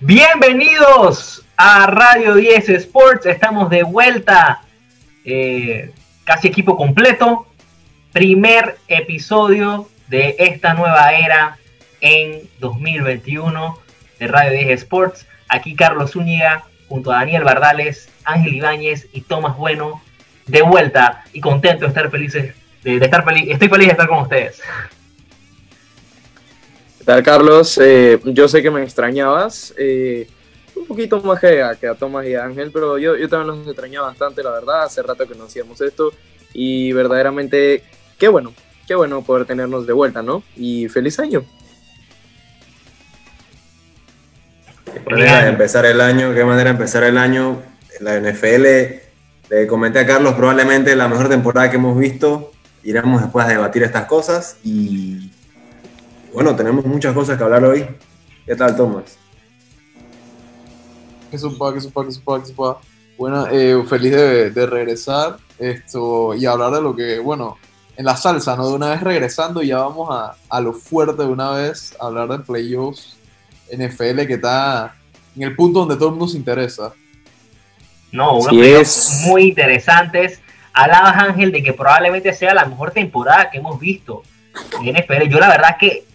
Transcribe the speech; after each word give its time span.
Bienvenidos 0.00 1.44
a 1.56 1.88
Radio 1.88 2.36
10 2.36 2.68
Sports. 2.68 3.26
Estamos 3.26 3.68
de 3.68 3.82
vuelta, 3.82 4.62
eh, 5.24 5.90
casi 6.22 6.46
equipo 6.46 6.76
completo. 6.76 7.48
Primer 8.12 8.78
episodio 8.86 9.88
de 10.06 10.36
esta 10.38 10.74
nueva 10.74 11.14
era 11.14 11.58
en 12.00 12.48
2021 12.60 13.76
de 14.20 14.28
Radio 14.28 14.52
10 14.52 14.70
Sports. 14.82 15.26
Aquí 15.48 15.74
Carlos 15.74 16.12
Zúñiga 16.12 16.62
junto 16.88 17.10
a 17.10 17.16
Daniel 17.16 17.42
Bardales, 17.42 18.08
Ángel 18.24 18.54
Ibáñez 18.54 19.08
y 19.12 19.22
Tomás 19.22 19.56
Bueno 19.56 20.00
de 20.46 20.62
vuelta 20.62 21.24
y 21.32 21.40
contento 21.40 21.80
de 21.80 21.88
estar 21.88 22.08
felices 22.08 22.54
de, 22.84 22.98
estar 22.98 23.24
feliz. 23.24 23.48
Estoy 23.50 23.68
feliz 23.68 23.88
de 23.88 23.92
estar 23.92 24.06
con 24.06 24.20
ustedes. 24.20 24.62
¿Qué 27.08 27.14
tal, 27.14 27.22
Carlos? 27.22 27.80
Eh, 27.82 28.20
yo 28.22 28.48
sé 28.48 28.60
que 28.60 28.70
me 28.70 28.82
extrañabas. 28.82 29.72
Eh, 29.78 30.28
un 30.76 30.84
poquito 30.84 31.18
más 31.22 31.40
que 31.40 31.62
a, 31.62 31.74
que 31.74 31.88
a 31.88 31.94
Tomás 31.94 32.26
y 32.26 32.34
a 32.34 32.44
Ángel, 32.44 32.70
pero 32.70 32.98
yo, 32.98 33.16
yo 33.16 33.30
también 33.30 33.56
los 33.56 33.66
extrañaba 33.66 34.08
bastante, 34.08 34.42
la 34.42 34.50
verdad. 34.50 34.82
Hace 34.82 35.02
rato 35.02 35.26
que 35.26 35.34
no 35.34 35.44
hacíamos 35.44 35.80
esto 35.80 36.12
y 36.52 36.92
verdaderamente, 36.92 37.82
qué 38.18 38.28
bueno, 38.28 38.52
qué 38.86 38.94
bueno 38.94 39.22
poder 39.22 39.46
tenernos 39.46 39.86
de 39.86 39.94
vuelta, 39.94 40.20
¿no? 40.20 40.42
Y 40.54 40.86
feliz 40.90 41.18
año. 41.18 41.46
Qué 44.92 45.00
manera 45.10 45.44
de 45.44 45.48
empezar 45.48 45.86
el 45.86 46.02
año, 46.02 46.34
qué 46.34 46.44
manera 46.44 46.64
de 46.64 46.76
empezar 46.76 47.04
el 47.04 47.16
año. 47.16 47.62
La 48.00 48.20
NFL, 48.20 48.66
le 49.48 49.66
comenté 49.66 50.00
a 50.00 50.06
Carlos, 50.06 50.34
probablemente 50.34 50.94
la 50.94 51.08
mejor 51.08 51.30
temporada 51.30 51.70
que 51.70 51.76
hemos 51.76 51.98
visto. 51.98 52.52
Iremos 52.82 53.22
después 53.22 53.46
a 53.46 53.48
debatir 53.48 53.82
estas 53.82 54.04
cosas 54.04 54.58
y 54.62 55.30
bueno, 56.32 56.54
tenemos 56.54 56.84
muchas 56.84 57.14
cosas 57.14 57.36
que 57.36 57.44
hablar 57.44 57.64
hoy. 57.64 57.86
¿Qué 58.46 58.54
tal, 58.56 58.76
Tomás? 58.76 59.18
Que 61.30 61.38
supa, 61.38 61.74
que 61.74 61.80
supa, 61.80 62.04
que 62.04 62.12
supa, 62.12 62.40
que 62.40 62.46
supa. 62.46 62.78
Bueno, 63.18 63.46
eh, 63.50 63.82
feliz 63.88 64.12
de, 64.12 64.50
de, 64.50 64.66
regresar 64.66 65.36
esto 65.58 66.34
y 66.34 66.46
hablar 66.46 66.72
de 66.72 66.80
lo 66.80 66.94
que, 66.94 67.18
bueno, 67.18 67.56
en 67.96 68.04
la 68.04 68.16
salsa, 68.16 68.56
¿no? 68.56 68.68
De 68.68 68.74
una 68.74 68.90
vez 68.90 69.02
regresando, 69.02 69.60
ya 69.62 69.78
vamos 69.78 70.08
a, 70.10 70.36
a 70.48 70.60
lo 70.60 70.72
fuerte 70.72 71.22
de 71.22 71.28
una 71.28 71.50
vez, 71.50 71.96
a 72.00 72.06
hablar 72.06 72.28
de 72.28 72.38
playoffs 72.38 73.18
NFL 73.70 74.26
que 74.26 74.34
está 74.34 74.94
en 75.36 75.42
el 75.42 75.54
punto 75.54 75.80
donde 75.80 75.96
todo 75.96 76.06
el 76.06 76.12
mundo 76.12 76.28
se 76.28 76.38
interesa. 76.38 76.92
No, 78.10 78.38
unos 78.38 78.48
playoffs 78.48 79.24
muy 79.26 79.48
interesantes. 79.48 80.40
Alabas, 80.72 81.16
Ángel, 81.16 81.52
de 81.52 81.62
que 81.62 81.72
probablemente 81.72 82.32
sea 82.32 82.54
la 82.54 82.64
mejor 82.64 82.92
temporada 82.92 83.50
que 83.50 83.58
hemos 83.58 83.78
visto 83.78 84.22
en 84.80 84.94
NFL. 84.94 85.28
Yo 85.28 85.38
la 85.40 85.48
verdad 85.48 85.76
que 85.78 86.07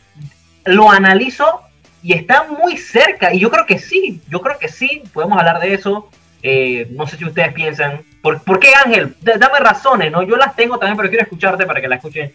lo 0.65 0.89
analizo 0.91 1.61
y 2.01 2.13
está 2.13 2.43
muy 2.43 2.77
cerca. 2.77 3.33
Y 3.33 3.39
yo 3.39 3.49
creo 3.49 3.65
que 3.65 3.79
sí, 3.79 4.21
yo 4.29 4.41
creo 4.41 4.57
que 4.59 4.67
sí, 4.67 5.03
podemos 5.13 5.37
hablar 5.37 5.59
de 5.59 5.73
eso. 5.73 6.09
Eh, 6.41 6.87
no 6.91 7.07
sé 7.07 7.17
si 7.17 7.25
ustedes 7.25 7.53
piensan. 7.53 8.03
¿Por, 8.21 8.41
¿por 8.41 8.59
qué, 8.59 8.69
Ángel? 8.85 9.15
dame 9.21 9.59
razones, 9.59 10.11
¿no? 10.11 10.23
Yo 10.23 10.35
las 10.35 10.55
tengo 10.55 10.77
también, 10.77 10.97
pero 10.97 11.09
quiero 11.09 11.23
escucharte 11.23 11.65
para 11.65 11.81
que 11.81 11.87
la 11.87 11.95
escuchen. 11.95 12.33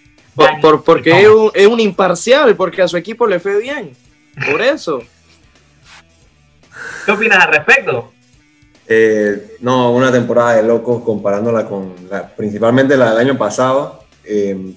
Por, 0.61 0.84
porque 0.84 1.21
es 1.21 1.29
un, 1.29 1.51
es 1.53 1.67
un, 1.67 1.81
imparcial, 1.81 2.55
porque 2.55 2.83
a 2.83 2.89
su 2.89 2.97
equipo 2.97 3.27
le 3.27 3.41
fue 3.41 3.59
bien. 3.59 3.91
Por 4.51 4.62
eso. 4.62 5.03
¿Qué 7.05 7.11
opinas 7.11 7.45
al 7.45 7.53
respecto? 7.53 8.12
Eh, 8.87 9.56
no, 9.61 9.93
una 9.93 10.12
temporada 10.12 10.55
de 10.55 10.62
locos 10.62 11.03
comparándola 11.03 11.67
con 11.67 11.95
la, 12.09 12.29
principalmente 12.29 12.97
la 12.97 13.11
del 13.11 13.19
año 13.19 13.37
pasado. 13.37 14.05
Eh, 14.25 14.75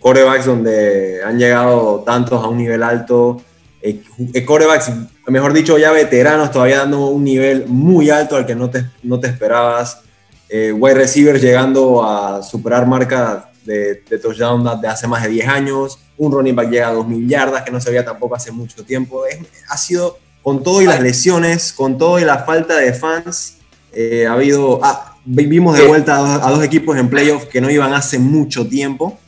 corebacks 0.00 0.46
donde 0.46 1.20
han 1.24 1.38
llegado 1.38 2.02
tantos 2.04 2.42
a 2.42 2.48
un 2.48 2.58
nivel 2.58 2.82
alto. 2.82 3.40
Eh, 3.80 4.02
corebacks, 4.44 4.90
mejor 5.26 5.52
dicho, 5.52 5.78
ya 5.78 5.92
veteranos, 5.92 6.50
todavía 6.50 6.78
dando 6.78 7.06
un 7.06 7.24
nivel 7.24 7.66
muy 7.66 8.10
alto 8.10 8.36
al 8.36 8.46
que 8.46 8.54
no 8.54 8.70
te, 8.70 8.84
no 9.02 9.20
te 9.20 9.28
esperabas. 9.28 10.00
Eh, 10.48 10.72
wide 10.72 10.94
receivers 10.94 11.42
llegando 11.42 12.02
a 12.02 12.42
superar 12.42 12.86
marcas 12.86 13.44
de, 13.64 14.02
de, 14.08 14.18
touchdown 14.18 14.80
de 14.80 14.88
hace 14.88 15.06
más 15.06 15.22
de 15.22 15.28
10 15.28 15.48
años. 15.48 15.98
Un 16.16 16.32
running 16.32 16.56
back 16.56 16.70
llega 16.70 16.88
a 16.88 16.94
2.000 16.94 17.28
yardas, 17.28 17.62
que 17.62 17.70
no 17.70 17.80
se 17.80 17.90
veía 17.90 18.04
tampoco 18.04 18.34
hace 18.34 18.50
mucho 18.50 18.84
tiempo. 18.84 19.26
Es, 19.26 19.38
ha 19.68 19.76
sido 19.76 20.18
con 20.42 20.62
todo 20.62 20.80
y 20.80 20.86
las 20.86 21.00
lesiones, 21.02 21.72
con 21.72 21.98
todo 21.98 22.18
y 22.18 22.24
la 22.24 22.38
falta 22.38 22.76
de 22.76 22.94
fans, 22.94 23.58
eh, 23.92 24.26
ha 24.26 24.32
habido, 24.32 24.80
ah, 24.82 25.16
vimos 25.24 25.76
de 25.76 25.86
vuelta 25.86 26.16
a 26.16 26.20
dos, 26.20 26.46
a 26.46 26.50
dos, 26.50 26.64
equipos 26.64 26.96
en 26.96 27.10
playoffs 27.10 27.46
que 27.46 27.60
no 27.60 27.70
iban 27.70 27.92
hace 27.92 28.18
mucho 28.18 28.66
tiempo. 28.66 29.18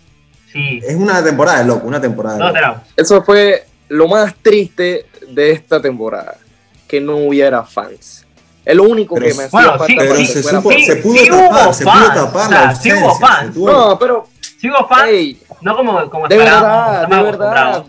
Sí. 0.52 0.80
Es 0.86 0.94
una 0.96 1.22
temporada 1.22 1.58
de 1.58 1.64
loco, 1.64 1.86
una 1.86 2.00
temporada 2.00 2.36
de 2.36 2.40
No, 2.60 2.68
loco. 2.68 2.80
Eso 2.96 3.22
fue 3.22 3.64
lo 3.88 4.08
más 4.08 4.34
triste 4.42 5.06
de 5.28 5.52
esta 5.52 5.80
temporada, 5.80 6.36
que 6.88 7.00
no 7.00 7.16
hubiera 7.16 7.62
fans. 7.64 8.26
Es 8.64 8.74
lo 8.76 8.84
único 8.84 9.14
Pero 9.14 9.26
que 9.26 9.34
me 9.34 9.44
hacía 9.44 9.50
bueno, 9.50 9.70
falta 9.70 9.86
sí, 9.86 9.94
para 9.96 10.08
Pero 10.10 10.24
se, 10.26 10.42
supo- 10.42 10.70
fans. 10.72 10.86
se 10.86 10.96
pudo 10.96 11.16
sí 11.18 11.30
hubo 11.30 11.48
tapar, 11.48 11.74
se 11.74 11.84
pudo 11.84 11.94
fans, 11.94 12.14
tapar 12.14 12.46
o 12.46 12.48
sea, 12.50 12.74
sí 12.74 12.92
hubo 12.92 13.14
fans. 13.18 13.56
No, 13.56 13.98
pero, 13.98 14.26
Sigo 14.60 14.86
fan, 14.88 15.06
hey, 15.08 15.40
no 15.62 15.74
como, 15.74 16.10
como 16.10 16.28
de 16.28 16.34
esperábamos, 16.36 16.68
verdad, 16.76 17.02
estamos 17.02 17.24
de 17.24 17.30
verdad. 17.30 17.84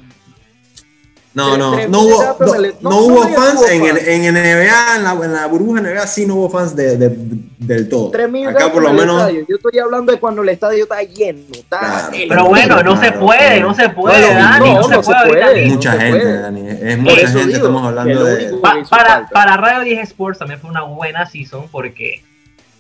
No, 1.34 1.58
no, 1.58 1.88
no 1.88 2.02
hubo, 2.02 2.36
no, 2.82 2.98
hubo 2.98 3.24
fans 3.30 3.62
en, 3.72 3.86
el- 3.86 3.98
en 4.00 4.34
NBA, 4.34 4.96
en 4.98 5.04
la, 5.06 5.12
en 5.24 5.32
la 5.34 5.46
burbuja 5.48 5.80
NBA 5.80 6.06
sí 6.06 6.26
no 6.26 6.36
hubo 6.36 6.50
fans 6.50 6.76
de, 6.76 6.98
de- 6.98 7.16
del 7.58 7.88
todo. 7.88 8.12
3.000 8.12 8.50
Acá 8.50 8.70
por 8.72 8.84
lo 8.84 8.92
menos 8.92 9.18
estadio. 9.22 9.46
Yo 9.48 9.56
estoy 9.56 9.80
hablando 9.80 10.12
de 10.12 10.20
cuando 10.20 10.42
el 10.42 10.50
estadio 10.50 10.84
está 10.84 11.02
lleno. 11.04 11.40
Está 11.54 11.80
Claro. 11.80 12.12
Pero 12.28 12.46
bueno, 12.48 12.84
no 12.84 13.02
se 13.02 13.12
puede, 13.14 13.40
claro. 13.40 13.68
no 13.70 13.74
se 13.76 13.90
puede, 13.90 14.34
Dani, 14.34 14.70
no, 14.74 14.76
no, 14.76 14.84
se 14.84 14.96
no 14.96 15.02
puede 15.02 15.20
se 15.24 15.30
puede. 15.30 15.66
mucha 15.68 15.92
gente, 15.94 16.20
puede. 16.20 16.42
Dani. 16.42 16.68
Es 16.70 16.98
mucha 16.98 17.14
eso 17.22 17.26
gente, 17.40 17.46
digo, 17.46 17.58
estamos 17.58 17.88
hablando 17.88 18.24
de... 18.26 18.54
Pa- 18.62 18.84
para, 18.90 19.30
para 19.30 19.56
Radio 19.58 19.84
10 19.86 20.00
Sports 20.10 20.40
también 20.40 20.60
fue 20.60 20.70
una 20.70 20.82
buena 20.84 21.26
season 21.30 21.68
porque 21.72 22.24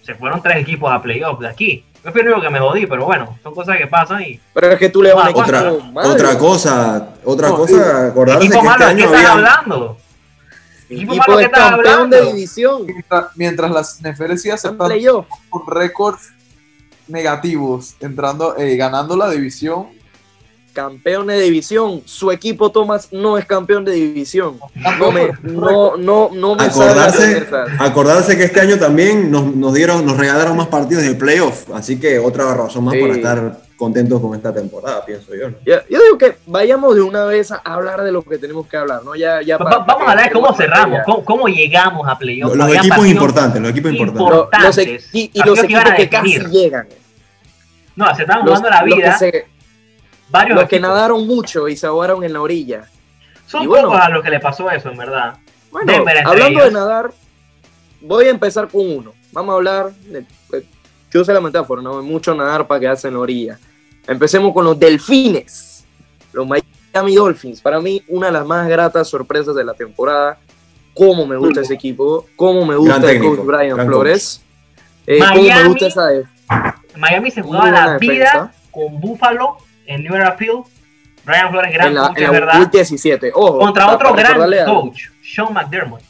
se 0.03 0.13
fueron 0.16 0.41
tres 0.44 0.57
equipos 0.57 0.91
a 0.91 1.01
playoffs 1.01 1.39
de 1.39 1.47
aquí. 1.47 1.85
Yo 2.03 2.12
fui 2.12 2.22
el 2.22 2.28
único 2.29 2.41
que 2.41 2.50
me 2.50 2.59
jodí, 2.59 2.85
pero 2.88 3.06
bueno, 3.06 3.38
son 3.44 3.53
cosas 3.53 3.78
que 3.78 3.85
pasan 3.88 4.22
y. 4.23 4.39
Pero 4.53 4.67
es 4.72 4.79
que 4.79 4.89
tú 4.89 5.03
le 5.03 5.13
vas 5.13 5.28
a 5.28 5.29
un 5.29 5.35
Otra- 5.44 5.72
Otra, 6.03 6.38
cosa, 6.38 7.09
otra 7.23 7.50
No, 7.50 7.56
cosa, 7.57 8.07
acordarse 8.07 8.39
que 8.50 8.56
este 8.56 8.66
malo, 8.66 8.85
¿de 8.88 8.95
qué 8.95 9.03
año 9.03 9.06
estás 9.16 9.25
hablando? 9.31 9.97
Equipo 10.89 11.13
Equipo 11.13 11.25
malo, 11.28 11.38
¿qué 11.38 11.45
estás 11.45 11.69
campeón 11.69 11.84
de 12.09 12.17
hablando? 12.17 12.34
división. 12.35 12.85
Mientras, 12.88 13.25
mientras 13.35 13.72
las 13.72 14.00
NFL 14.01 14.35
sigue 14.38 14.53
aceptando 14.53 15.28
récords 15.67 16.29
negativos, 17.07 17.95
entrando, 18.00 18.57
eh, 18.57 18.75
ganando 18.75 19.16
la 19.16 19.29
división. 19.29 19.88
Campeón 20.74 21.28
de 21.28 21.38
división. 21.40 22.02
Su 22.06 22.32
equipo, 22.32 22.72
Thomas, 22.72 23.09
no 23.12 23.38
es 23.38 23.46
campeón 23.46 23.84
de 23.84 23.92
división. 23.92 24.58
No 25.00 25.12
me, 25.12 25.32
no, 25.44 25.98
no, 25.98 26.30
no 26.34 26.56
me 26.56 26.64
Acordarse, 26.64 27.46
acordarse 27.78 28.38
que 28.38 28.46
este 28.46 28.62
año 28.62 28.80
también 28.80 29.30
nos, 29.30 29.54
nos 29.54 29.74
dieron, 29.74 30.06
nos 30.06 30.18
regalaron 30.18 30.56
más 30.56 30.68
partidos 30.68 31.04
de 31.04 31.14
playoff, 31.16 31.70
así 31.74 32.00
que 32.00 32.20
otra 32.20 32.54
razón 32.54 32.86
más 32.86 32.94
Sí. 32.94 33.02
para 33.02 33.14
estar 33.16 33.58
contentos 33.76 34.22
con 34.22 34.36
esta 34.36 34.54
temporada, 34.54 35.04
pienso 35.04 35.34
yo. 35.36 35.50
¿no? 35.50 35.58
Yo, 35.66 35.76
yo 35.90 36.00
digo 36.04 36.18
que 36.18 36.38
vayamos 36.46 36.96
de 36.96 37.02
una 37.02 37.26
vez 37.26 37.52
a 37.52 37.58
hablar 37.66 38.02
de 38.04 38.12
lo 38.12 38.22
que 38.22 38.38
tenemos 38.38 38.68
que 38.68 38.78
hablar, 38.78 39.04
¿no? 39.04 39.16
Ya, 39.16 39.42
ya 39.42 39.58
Va- 39.58 39.66
para- 39.66 39.78
va- 39.80 39.86
vamos 39.86 40.08
a 40.08 40.12
hablar 40.12 40.26
de 40.28 40.31
cómo 40.31 40.54
cerramos, 40.54 41.00
cómo, 41.06 41.26
cómo 41.26 41.48
llegamos 41.48 42.08
a 42.08 42.18
playoffs. 42.18 42.56
Los, 42.56 42.74
equipos 42.76 43.08
importantes, 43.08 43.62
los 43.62 43.72
equipos 43.72 43.92
importantes. 43.92 44.30
Lo- 44.30 44.50
los 44.68 44.78
y, 45.14 45.31
los 45.44 45.60
equipos 45.64 45.84
que 45.98 46.08
casi 46.10 46.40
llegan. 46.46 46.88
No, 47.96 48.16
se 48.16 48.22
estaban 48.22 48.46
Los, 48.46 48.60
jugando 48.60 48.70
la 48.70 48.86
que 48.86 48.96
vida. 48.96 49.18
se- 49.18 49.46
varios 50.31 50.59
los 50.59 50.69
que 50.69 50.78
equipos. 50.78 50.90
nadaron 50.96 51.28
mucho 51.28 51.68
y 51.68 51.75
se 51.78 51.86
ahogaron 51.88 52.24
en 52.24 52.34
la 52.34 52.42
orilla. 52.42 52.86
Son 53.47 53.64
y 53.64 53.68
bueno. 53.68 53.90
pocos 53.90 54.02
a 54.02 54.09
los 54.09 54.24
que 54.24 54.30
le 54.30 54.40
pasó 54.40 54.69
eso, 54.72 54.90
en 54.90 54.97
verdad. 54.97 55.38
Bueno, 55.72 55.92
hablando 56.25 56.59
de 56.62 56.68
ellos. 56.68 56.74
nadar, 56.74 57.12
voy 58.02 58.25
a 58.25 58.30
empezar 58.30 58.68
con 58.68 58.90
uno. 58.90 59.14
Vamos 59.31 59.53
a 59.53 59.56
hablar 59.58 59.92
de. 59.94 60.25
pues, 60.50 60.64
Yo 61.12 61.24
sé 61.25 61.34
la 61.34 61.42
metáfora, 61.42 61.81
no 61.81 62.00
hay 62.00 62.06
mucho 62.06 62.34
nadar 62.36 62.66
para 62.68 62.80
quedarse 62.80 63.08
en 63.08 63.14
la 63.16 63.19
orilla. 63.19 63.59
Empecemos 64.08 64.53
con 64.53 64.66
los 64.66 64.80
delfines. 64.80 65.86
Los 66.34 66.48
Miami 66.48 67.16
Dolphins. 67.16 67.62
Para 67.62 67.80
mí, 67.81 68.02
una 68.08 68.28
de 68.28 68.34
las 68.34 68.46
más 68.46 68.68
gratas 68.68 69.07
sorpresas 69.10 69.54
de 69.56 69.63
la 69.66 69.74
temporada. 69.74 70.38
Cómo 70.94 71.25
me 71.25 71.36
gusta 71.38 71.62
ese 71.62 71.74
equipo. 71.74 72.25
Cómo 72.36 72.66
me 72.66 72.75
gusta 72.75 72.95
Gran 73.00 73.04
el 73.10 73.10
técnico, 73.16 73.36
coach 73.38 73.45
Brian 73.45 73.86
Flores. 73.86 74.42
Eh, 75.07 75.19
cómo 75.19 75.33
me 75.36 75.42
Miami- 75.50 75.69
gusta 75.69 75.88
esa. 75.88 76.06
de- 76.07 76.25
Miami 76.98 77.31
se 77.31 77.42
jugaba 77.42 77.72
la 77.72 77.98
vida 77.98 78.51
con 78.72 79.00
Buffalo 79.00 79.57
en 79.86 80.04
New 80.04 80.16
Era 80.16 80.33
Field. 80.33 80.63
Brian 81.24 81.50
Flores, 81.51 81.72
gran 81.74 81.88
En 81.89 81.94
la, 81.95 82.07
coach, 82.07 82.18
en 82.18 82.24
la 82.24 82.31
verdad. 82.31 82.60
Week 82.60 82.72
17. 82.72 83.31
Ojo, 83.36 83.60
Contra 83.60 83.94
otro 83.94 84.13
gran 84.13 84.66
coach, 84.66 85.04
Sean 85.24 85.54
McDermott. 85.54 86.01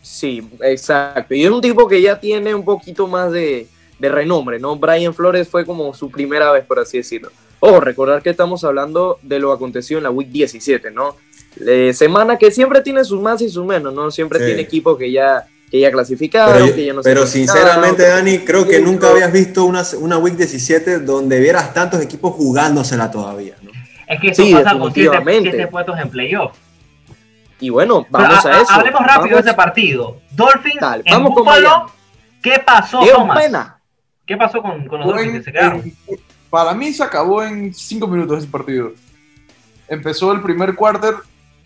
Sí, 0.00 0.46
exacto. 0.62 1.34
Y 1.34 1.44
es 1.44 1.50
un 1.50 1.60
tipo 1.60 1.86
que 1.88 2.02
ya 2.02 2.18
tiene 2.18 2.54
un 2.54 2.64
poquito 2.64 3.06
más 3.06 3.30
de, 3.30 3.68
de 3.98 4.08
renombre, 4.08 4.58
¿no? 4.58 4.76
Brian 4.76 5.14
Flores 5.14 5.48
fue 5.48 5.64
como 5.64 5.94
su 5.94 6.10
primera 6.10 6.50
vez, 6.50 6.64
por 6.64 6.80
así 6.80 6.98
decirlo. 6.98 7.30
Ojo, 7.60 7.78
recordar 7.80 8.20
que 8.22 8.30
estamos 8.30 8.64
hablando 8.64 9.18
de 9.22 9.38
lo 9.38 9.52
acontecido 9.52 9.98
en 9.98 10.04
la 10.04 10.10
Week 10.10 10.28
17, 10.28 10.90
¿no? 10.90 11.16
Eh, 11.64 11.92
semana 11.94 12.36
que 12.36 12.50
siempre 12.50 12.80
tiene 12.80 13.04
sus 13.04 13.20
más 13.20 13.40
y 13.42 13.48
sus 13.48 13.64
menos, 13.64 13.94
¿no? 13.94 14.10
Siempre 14.10 14.40
Sí. 14.40 14.46
tiene 14.46 14.62
equipos 14.62 14.98
que 14.98 15.12
ya, 15.12 15.46
que 15.72 15.80
ya 15.80 15.90
clasificaron, 15.90 16.52
Pero, 16.54 16.74
que 16.74 16.84
ya 16.84 16.92
no 16.92 17.00
pero 17.00 17.26
sinceramente, 17.26 18.06
Dani, 18.06 18.40
creo 18.40 18.68
que 18.68 18.78
nunca 18.78 19.08
habías 19.08 19.32
visto 19.32 19.64
una, 19.64 19.82
una 19.98 20.18
Week 20.18 20.36
17 20.36 20.98
donde 20.98 21.40
vieras 21.40 21.72
tantos 21.72 21.98
equipos 22.02 22.34
jugándosela 22.34 23.10
todavía, 23.10 23.56
¿no? 23.62 23.70
Es 24.06 24.20
que 24.20 24.28
eso 24.28 24.42
Sí, 24.42 24.52
pasa 24.52 24.78
con 24.78 24.92
siete, 24.92 25.66
puestos 25.68 25.98
en 25.98 26.10
playoff. 26.10 26.52
Y 27.58 27.70
bueno, 27.70 28.06
vamos 28.10 28.44
a, 28.44 28.60
eso. 28.60 28.70
Hablemos 28.70 29.00
rápido 29.00 29.22
Vamos- 29.36 29.44
de 29.44 29.50
ese 29.50 29.54
partido. 29.54 30.20
Dolphins 30.32 30.74
en 31.06 31.12
vamos 31.14 31.30
con 31.32 31.44
Buffalo. 31.44 31.68
Miami. 31.70 31.90
¿Qué 32.42 32.58
pasó, 32.66 33.00
Diego 33.00 33.18
Thomas? 33.20 33.42
Pena. 33.42 33.78
¿Qué 34.26 34.36
pasó 34.36 34.60
con, 34.60 34.86
con 34.86 35.00
los 35.00 35.08
Dolphins? 35.08 35.34
en- 35.36 35.44
Se 35.44 35.52
quedaron. 35.52 35.80
en- 35.80 35.96
para 36.50 36.74
mí 36.74 36.92
se 36.92 37.02
acabó 37.02 37.42
en 37.42 37.72
cinco 37.72 38.06
minutos 38.08 38.40
ese 38.42 38.48
partido. 38.48 38.92
Empezó 39.88 40.32
el 40.32 40.42
primer 40.42 40.74
quarter 40.74 41.14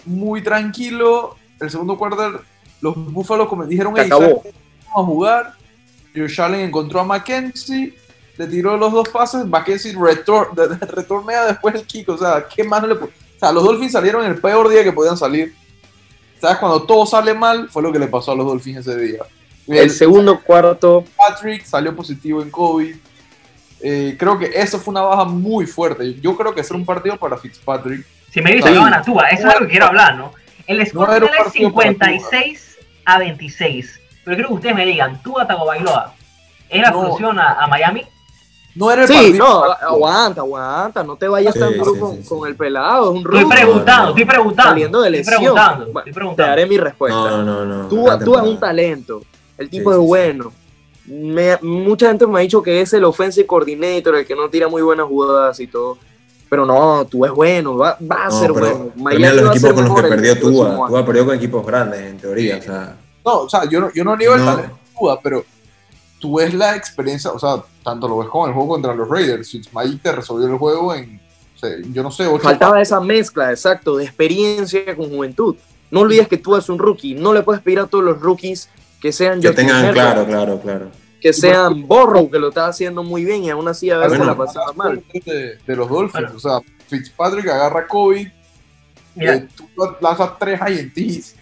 muy 0.05 0.43
tranquilo. 0.43 1.37
El 1.59 1.71
segundo 1.71 1.99
quarter, 1.99 2.41
los 2.81 2.95
Búfalos 3.13 3.49
como 3.49 3.65
dijeron, 3.65 3.95
Se 3.95 4.03
"Ey, 4.03 4.07
acabó. 4.07 4.43
vamos 4.85 4.97
a 4.97 5.03
jugar. 5.05 5.53
Josh 6.15 6.41
Allen 6.41 6.61
encontró 6.61 7.01
a 7.01 7.05
Mackenzie, 7.05 7.95
le 8.39 8.47
tiró 8.47 8.77
los 8.77 8.93
dos 8.93 9.09
pases. 9.09 9.45
Mackenzie 9.47 9.95
retor- 9.95 10.51
retornea 10.95 11.45
después 11.47 11.75
el 11.75 11.85
kick. 11.87 12.09
O 12.09 12.19
sea, 12.19 12.47
¿qué 12.55 12.65
más 12.65 12.83
no 12.83 12.89
le 12.89 12.95
O 12.95 13.09
sea, 13.39 13.53
los 13.53 13.65
Dolphins 13.65 13.93
salieron 13.93 14.25
en 14.25 14.33
el 14.33 14.41
peor 14.41 14.69
día 14.69 14.83
que 14.83 14.93
podían 14.93 15.17
salir. 15.17 15.55
¿Sabes? 16.41 16.59
Cuando 16.59 16.83
todo 16.85 17.05
sale 17.07 17.35
mal, 17.35 17.69
fue 17.71 17.83
lo 17.83 17.93
que 17.93 17.99
le 17.99 18.07
pasó 18.09 18.33
a 18.33 18.35
los 18.37 18.47
Dolphins 18.47 18.79
ese 18.87 18.97
día. 18.99 19.21
El 19.67 19.91
segundo 19.91 20.41
cuarto, 20.43 21.05
Patrick 21.17 21.65
salió 21.65 21.95
positivo 21.97 22.41
en 22.41 22.51
COVID. 22.51 22.95
Eh, 23.81 24.17
creo 24.19 24.39
que 24.39 24.51
eso 24.55 24.79
fue 24.79 24.93
una 24.93 25.03
baja 25.03 25.25
muy 25.25 25.67
fuerte. 25.67 26.15
Yo 26.21 26.37
creo 26.37 26.55
que 26.55 26.61
es 26.61 26.71
un 26.71 26.85
partido 26.85 27.17
para 27.19 27.37
Fitzpatrick. 27.37 28.07
Si 28.31 28.41
me 28.41 28.51
Sí. 28.51 28.57
dice 28.57 28.73
que 28.73 28.79
a 28.79 29.03
Tua, 29.03 29.29
eso 29.29 29.49
es 29.49 29.55
lo 29.55 29.61
que 29.61 29.69
quiero 29.73 29.87
hablar, 29.87 30.17
¿no? 30.17 30.33
El 30.67 30.85
score 30.87 31.15
final 31.15 31.25
es 31.25 31.43
partido 31.45 31.73
para 31.73 31.93
Tua. 31.95 32.07
56 32.09 32.79
a 33.05 33.19
26. 33.19 34.01
Pero 34.25 34.35
quiero 34.37 34.49
que 34.49 34.55
ustedes 34.55 34.75
me 34.75 34.87
digan, 34.87 35.23
¿Tua 35.23 35.47
Tagovailoa 35.47 36.13
es 36.69 36.83
la 36.83 36.91
No. 36.91 37.03
solución 37.03 37.39
a, 37.39 37.53
a 37.55 37.67
Miami? 37.69 38.03
No 38.75 38.91
era 38.91 39.03
el 39.03 39.09
Sí, 39.09 39.15
partido 39.15 39.39
no, 39.39 39.63
aguanta, 39.89 40.41
aguanta, 40.43 41.03
no 41.03 41.17
te 41.17 41.29
vayas 41.29 41.55
Sí, 41.55 41.61
tan 41.61 41.79
duro 41.79 41.95
sí, 41.95 41.99
con, 42.01 42.17
sí. 42.23 42.29
con 42.29 42.47
el 42.49 42.57
pelado, 42.57 43.05
es 43.05 43.11
un 43.25 43.35
Estoy 43.35 43.45
preguntando, 43.51 44.09
estoy 44.11 44.25
preguntando. 44.27 44.71
saliendo 44.71 45.01
de 45.01 45.09
Estoy 45.09 45.19
lesión. 45.21 45.41
preguntando, 45.43 45.85
Bueno, 45.87 45.99
estoy 46.01 46.13
te 46.13 46.15
preguntando. 46.15 46.51
daré 46.51 46.67
mi 46.67 46.77
respuesta. 46.79 47.19
No, 47.19 47.43
no, 47.43 47.65
no. 47.65 47.89
Tú, 47.89 48.05
tú 48.25 48.37
es 48.37 48.43
un 48.43 48.61
talento, 48.61 49.23
el 49.57 49.71
tipo 49.71 49.91
Sí, 49.91 49.95
es 49.95 49.97
sí, 49.97 50.03
sí. 50.03 50.07
bueno. 50.09 50.53
Me- 51.07 51.57
mucha 51.63 52.09
gente 52.09 52.27
me 52.27 52.41
ha 52.41 52.43
dicho 52.43 52.61
que 52.63 52.81
es 52.83 52.93
el 52.93 53.05
offensive 53.05 53.47
coordinator, 53.47 54.17
el 54.17 54.27
que 54.27 54.35
no 54.35 54.51
tira 54.51 54.69
muy 54.69 54.83
buenas 54.83 55.07
jugadas 55.07 55.59
y 55.61 55.69
todo. 55.69 55.97
Pero 56.49 56.65
no, 56.65 57.05
tú 57.07 57.25
es 57.25 57.33
bueno, 57.33 57.77
va, 57.77 57.99
va 58.11 58.27
a 58.27 58.29
No, 58.29 58.41
ser 58.41 58.53
pero, 58.53 58.67
bueno. 58.67 58.93
pero 58.95 59.17
mira 59.19 59.33
los 59.33 59.45
va 59.47 59.49
a 59.49 59.53
equipos 59.53 59.61
ser 59.61 59.75
con 59.75 59.85
los 59.85 59.95
que 59.95 60.01
el 60.01 60.09
perdió 60.09 60.39
Tua. 60.41 60.87
Tua 60.89 61.05
perdió 61.07 61.27
con 61.27 61.35
equipos 61.35 61.67
grandes, 61.67 62.01
en 62.01 62.19
teoría. 62.19 62.57
O 62.59 62.63
sea, 62.63 62.97
No, 63.25 63.33
o 63.41 63.49
sea, 63.49 63.65
yo 63.69 63.81
no, 63.81 63.93
yo 63.93 64.05
no 64.05 64.17
niego 64.17 64.35
el 64.35 64.45
No. 64.45 64.47
talento 64.55 64.75
de 64.75 64.99
Tua, 64.99 65.21
pero 65.21 65.45
tú 66.21 66.37
ves 66.39 66.55
la 66.55 66.77
experiencia, 66.77 67.31
o 67.33 67.39
sea, 67.39 67.63
tanto 67.83 68.07
lo 68.09 68.19
ves 68.19 68.29
con 68.29 68.49
el 68.49 68.55
juego 68.55 68.69
contra 68.71 68.95
los 68.95 69.09
Raiders. 69.09 69.51
Fitzmagic 69.51 70.03
te 70.03 70.13
resolvió 70.13 70.47
el 70.47 70.57
juego 70.59 70.95
en, 70.95 71.21
o 71.55 71.59
sea, 71.59 71.71
yo 71.93 72.03
no 72.03 72.11
sé, 72.11 72.27
Faltaba 72.39 72.81
esa 72.81 73.01
mezcla, 73.01 73.51
exacto, 73.51 73.97
de 73.97 74.05
experiencia 74.05 74.95
con 74.97 75.09
juventud. 75.11 75.57
No 75.91 76.01
olvides 76.01 76.29
que 76.29 76.37
tú 76.37 76.55
eres 76.55 76.69
un 76.69 76.79
rookie, 76.79 77.15
no 77.15 77.33
le 77.33 77.43
puedes 77.43 77.63
pedir 77.63 77.81
a 77.81 77.87
todos 77.87 78.05
los 78.05 78.21
rookies 78.21 78.69
que 79.01 79.13
sean 79.13 79.41
que 79.41 79.51
tengan, 79.51 79.93
claro, 79.93 80.25
claro, 80.27 80.61
claro. 80.61 80.87
Que 81.21 81.33
sean 81.33 81.87
Borrow, 81.87 82.31
que 82.31 82.39
lo 82.39 82.49
está 82.49 82.67
haciendo 82.69 83.03
muy 83.03 83.25
bien 83.25 83.45
y 83.45 83.51
aún 83.51 83.67
así 83.69 83.91
a 83.91 83.97
veces 83.99 84.19
Bueno. 84.19 84.33
la 84.33 84.37
pasaba 84.37 84.73
mal. 84.75 85.03
de, 85.13 85.59
de 85.67 85.77
los 85.77 85.89
Dolphins. 85.89 86.13
Bueno. 86.33 86.37
O 86.37 86.41
sea, 86.41 86.61
Fitzpatrick 86.89 87.49
agarra 87.49 87.87
COVID, 87.87 88.29
eh, 89.19 89.49
tú 89.57 89.69
lanzas 90.01 90.39
tres 90.39 90.61
INTs. 90.69 91.35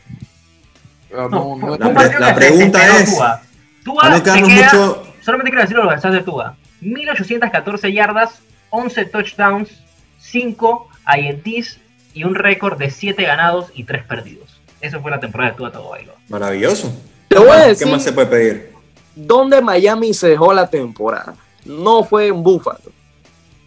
Ah, 1.17 1.29
no, 1.31 1.57
no, 1.57 1.77
no, 1.77 1.89
un 1.89 1.95
La 2.19 2.35
pregunta 2.35 2.99
es, 2.99 3.15
Tua. 3.15 3.43
Tua 3.85 4.09
no 4.11 4.23
queda- 4.23 4.37
mucho. 4.41 5.07
Solamente 5.21 5.51
quiero 5.51 5.63
decir 5.63 5.77
los 5.77 6.13
de 6.13 6.21
Tua. 6.23 6.57
1814 6.81 7.93
yardas, 7.93 8.41
11 8.71 9.05
touchdowns, 9.07 9.71
5 10.19 10.89
INTs 11.17 11.79
y 12.15 12.25
un 12.25 12.35
récord 12.35 12.79
de 12.79 12.91
7 12.91 13.23
ganados 13.23 13.71
y 13.75 13.85
3 13.85 14.05
perdidos. 14.05 14.61
Eso 14.81 15.01
fue 15.01 15.11
la 15.11 15.21
temporada 15.21 15.51
de 15.53 15.57
Tua 15.57 15.73
Tagovailoa. 15.73 16.17
Maravilloso. 16.29 16.93
Te 17.29 17.39
voy 17.39 17.49
a 17.51 17.63
¿Qué 17.63 17.69
decir 17.69 17.87
más 17.89 18.03
se 18.03 18.13
puede 18.13 18.27
pedir? 18.27 18.74
Dónde 19.15 19.61
Miami 19.61 20.15
se 20.15 20.29
dejó 20.29 20.53
la 20.53 20.69
temporada. 20.69 21.35
No 21.65 22.05
fue 22.05 22.27
en 22.29 22.43
Buffalo, 22.43 22.93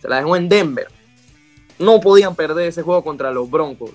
se 0.02 0.08
la 0.08 0.18
dejó 0.18 0.36
en 0.36 0.48
Denver. 0.50 0.88
No 1.80 2.00
podían 2.00 2.36
perder 2.36 2.68
ese 2.70 2.82
juego 2.82 3.04
contra 3.04 3.32
los 3.32 3.50
Broncos. 3.50 3.92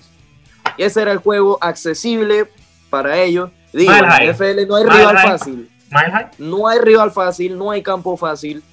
Y 0.77 0.83
ese 0.83 1.01
era 1.01 1.11
el 1.11 1.17
juego 1.19 1.57
accesible 1.61 2.47
para 2.89 3.17
ellos. 3.21 3.49
Digo, 3.73 3.91
en. 3.93 4.05
NFL 4.31 4.67
no 4.67 4.75
hay 4.75 4.83
Mile 4.85 4.97
rival 4.97 5.17
high. 5.17 5.29
fácil. 5.31 5.69
No 6.37 6.67
hay 6.67 6.79
rival 6.79 7.11
fácil, 7.11 7.57
no 7.57 7.71
hay 7.71 7.81
campo 7.83 8.17
fácil. 8.17 8.63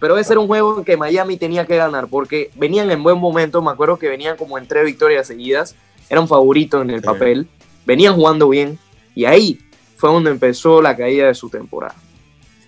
Pero 0.00 0.16
ese 0.16 0.32
era 0.32 0.40
un 0.40 0.46
juego 0.46 0.84
que 0.84 0.96
Miami 0.96 1.36
tenía 1.36 1.66
que 1.66 1.76
ganar 1.76 2.06
porque 2.06 2.50
venían 2.54 2.90
en 2.90 3.02
buen 3.02 3.18
momento. 3.18 3.60
Me 3.60 3.70
acuerdo 3.72 3.98
que 3.98 4.08
venían 4.08 4.36
como 4.36 4.56
en 4.56 4.66
tres 4.66 4.84
victorias 4.86 5.26
seguidas. 5.26 5.74
Eran 6.08 6.28
favoritos 6.28 6.82
en 6.82 6.90
el 6.90 7.00
Sí. 7.00 7.06
papel. 7.06 7.48
Venían 7.84 8.14
jugando 8.14 8.48
bien. 8.48 8.78
Y 9.14 9.24
ahí 9.24 9.58
fue 9.98 10.10
donde 10.10 10.30
empezó 10.30 10.80
la 10.80 10.96
caída 10.96 11.26
de 11.26 11.34
su 11.34 11.50
temporada. 11.50 11.94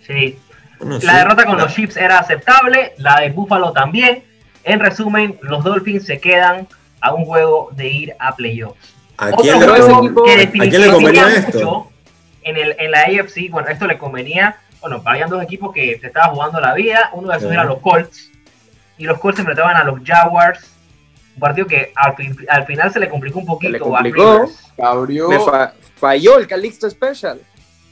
Sí. 0.07 0.39
Bueno, 0.79 1.01
sí. 1.01 1.07
La 1.07 1.19
derrota 1.19 1.45
con 1.47 1.57
los 1.57 1.73
Chiefs 1.75 1.97
era 1.97 2.19
aceptable, 2.19 2.93
la 2.99 3.21
de 3.21 3.31
Buffalo 3.31 3.73
también. 3.73 4.25
En 4.65 4.81
resumen, 4.81 5.39
los 5.43 5.65
Dolphins 5.65 6.05
se 6.05 6.21
quedan 6.21 6.67
a 7.01 7.15
un 7.15 7.25
juego 7.25 7.71
de 7.73 7.89
ir 7.89 8.15
a 8.19 8.35
playoffs. 8.35 8.95
¿A 9.17 9.29
Otro 9.29 9.39
quién, 9.43 9.55
le, 9.55 9.61
Pero 9.61 9.75
ese 9.77 9.83
juego 9.85 10.01
equipo- 10.07 10.25
que 10.25 10.33
¿a 10.43 10.51
quién 10.71 10.81
le 10.83 10.91
convenía 10.91 11.29
esto? 11.35 11.91
En, 12.43 12.57
el, 12.57 12.75
en 12.79 12.91
la 12.91 13.01
AFC, 13.03 13.51
bueno, 13.51 13.69
esto 13.69 13.87
le 13.87 13.97
convenía, 13.99 14.57
bueno, 14.81 15.03
habían 15.05 15.29
dos 15.31 15.43
equipos 15.43 15.73
que 15.75 15.99
se 16.01 16.07
estaban 16.09 16.31
jugando 16.35 16.59
la 16.61 16.75
vida, 16.75 17.11
uno 17.13 17.29
de 17.31 17.37
esos 17.37 17.49
Sí. 17.51 17.55
eran 17.55 17.69
los 17.69 17.79
Colts, 17.81 18.31
y 18.99 19.05
los 19.05 19.19
Colts 19.19 19.37
se 19.37 19.43
enfrentaban 19.43 19.77
a 19.77 19.85
los 19.85 20.01
Jaguars, 20.05 20.75
un 21.35 21.41
partido 21.41 21.67
que 21.67 21.93
al, 21.95 22.15
al 22.49 22.67
final 22.67 22.93
se 22.93 23.01
le 23.01 23.09
complicó 23.09 23.39
un 23.39 23.47
poquito 23.47 23.71
le 23.73 23.79
a 23.79 23.81
complicó. 23.81 24.51
Abrió. 24.83 25.31
Fa- 25.45 25.73
falló 25.97 26.39
el 26.39 26.47
Calixto 26.47 26.89
Special. 26.91 27.41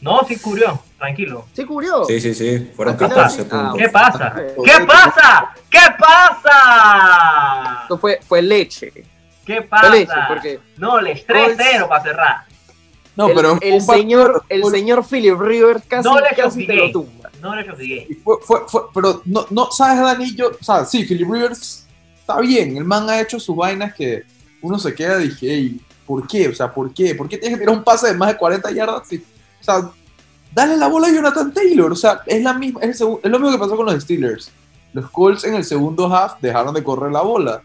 No, 0.00 0.23
sí 0.29 0.38
cubrió, 0.38 0.81
tranquilo. 0.96 1.46
Sí 1.55 1.64
cubrió. 1.64 2.05
Sí, 2.05 2.20
sí, 2.20 2.32
sí. 2.35 2.70
Fueron 2.76 2.94
Al 2.94 2.99
final 3.00 3.17
14 3.17 3.43
sí. 3.43 3.49
puntos. 3.49 3.79
¿Qué 3.79 3.88
pasa? 3.88 4.32
Ah, 4.37 4.43
¿Qué 4.64 4.87
pasa? 4.87 5.55
¿Qué 5.70 5.81
pasa? 5.99 7.79
Esto 7.82 7.99
fue, 7.99 8.20
fue 8.26 8.43
leche. 8.43 8.93
¿Qué 9.44 9.56
Fue 9.56 9.62
pasa? 9.62 9.88
leche 9.90 10.12
porque 10.29 10.61
No, 10.76 11.00
les 11.00 11.26
3-0 11.26 11.88
para 11.88 12.02
cerrar. 12.02 12.44
No, 13.17 13.26
el, 13.29 13.35
pero 13.35 13.58
el 13.61 13.81
señor, 13.82 14.44
el 14.49 14.64
señor 14.67 15.05
Philip 15.05 15.37
Rivers 15.40 15.82
casi, 15.88 16.08
No 16.08 16.20
le 16.20 16.29
casi 16.37 16.64
te 16.67 16.75
lo 16.75 16.93
tumba. 16.93 17.31
No 17.43 17.56
le 17.56 17.64
fue, 18.23 18.37
fue, 18.43 18.61
fue, 18.69 18.82
pero 18.94 19.23
no, 19.25 19.46
no, 19.50 19.73
¿sabes, 19.73 20.00
Danillo? 20.00 20.52
O 20.61 20.64
sea, 20.64 20.85
sí, 20.85 21.05
Philip 21.05 21.29
Rivers 21.29 21.88
está 22.28 22.40
bien. 22.40 22.76
El 22.76 22.84
man 22.84 23.08
ha 23.08 23.20
hecho 23.20 23.40
sus 23.40 23.56
vainas 23.56 23.94
que 23.94 24.22
uno 24.60 24.78
se 24.78 24.94
queda 24.94 25.20
y 25.22 25.28
dije, 25.28 25.50
"Ey, 25.54 25.80
¿por 26.06 26.26
qué? 26.26 26.48
O 26.48 26.54
sea, 26.54 26.72
¿por 26.72 26.92
qué? 26.92 27.14
¿Por 27.14 27.28
qué 27.28 27.38
tienes 27.38 27.58
que 27.58 27.64
tirar 27.64 27.76
un 27.76 27.85
pase 27.85 28.08
de 28.08 28.14
más 28.14 28.28
de 28.28 28.37
40 28.37 28.70
yardas? 28.70 29.08
Sí, 29.08 29.25
O 29.61 29.64
sea, 29.64 29.90
dale 30.52 30.76
la 30.76 30.88
bola 30.88 31.08
a 31.08 31.12
Jonathan 31.12 31.52
Taylor. 31.52 31.92
O 31.92 31.97
sea, 31.97 32.20
es, 32.26 32.42
la 32.42 32.52
misma, 32.54 32.80
es, 32.82 33.00
el 33.00 33.08
es 33.23 33.30
lo 33.30 33.38
mismo 33.38 33.52
que 33.52 33.58
pasó 33.58 33.76
con 33.76 33.87
los 33.87 34.02
Steelers. 34.02 34.50
Los 34.92 35.11
Colts 35.11 35.44
en 35.44 35.54
el 35.54 35.64
segundo 35.64 36.12
half 36.14 36.35
dejaron 36.40 36.75
de 36.75 36.82
correr 36.82 37.12
la 37.12 37.23
bola. 37.23 37.62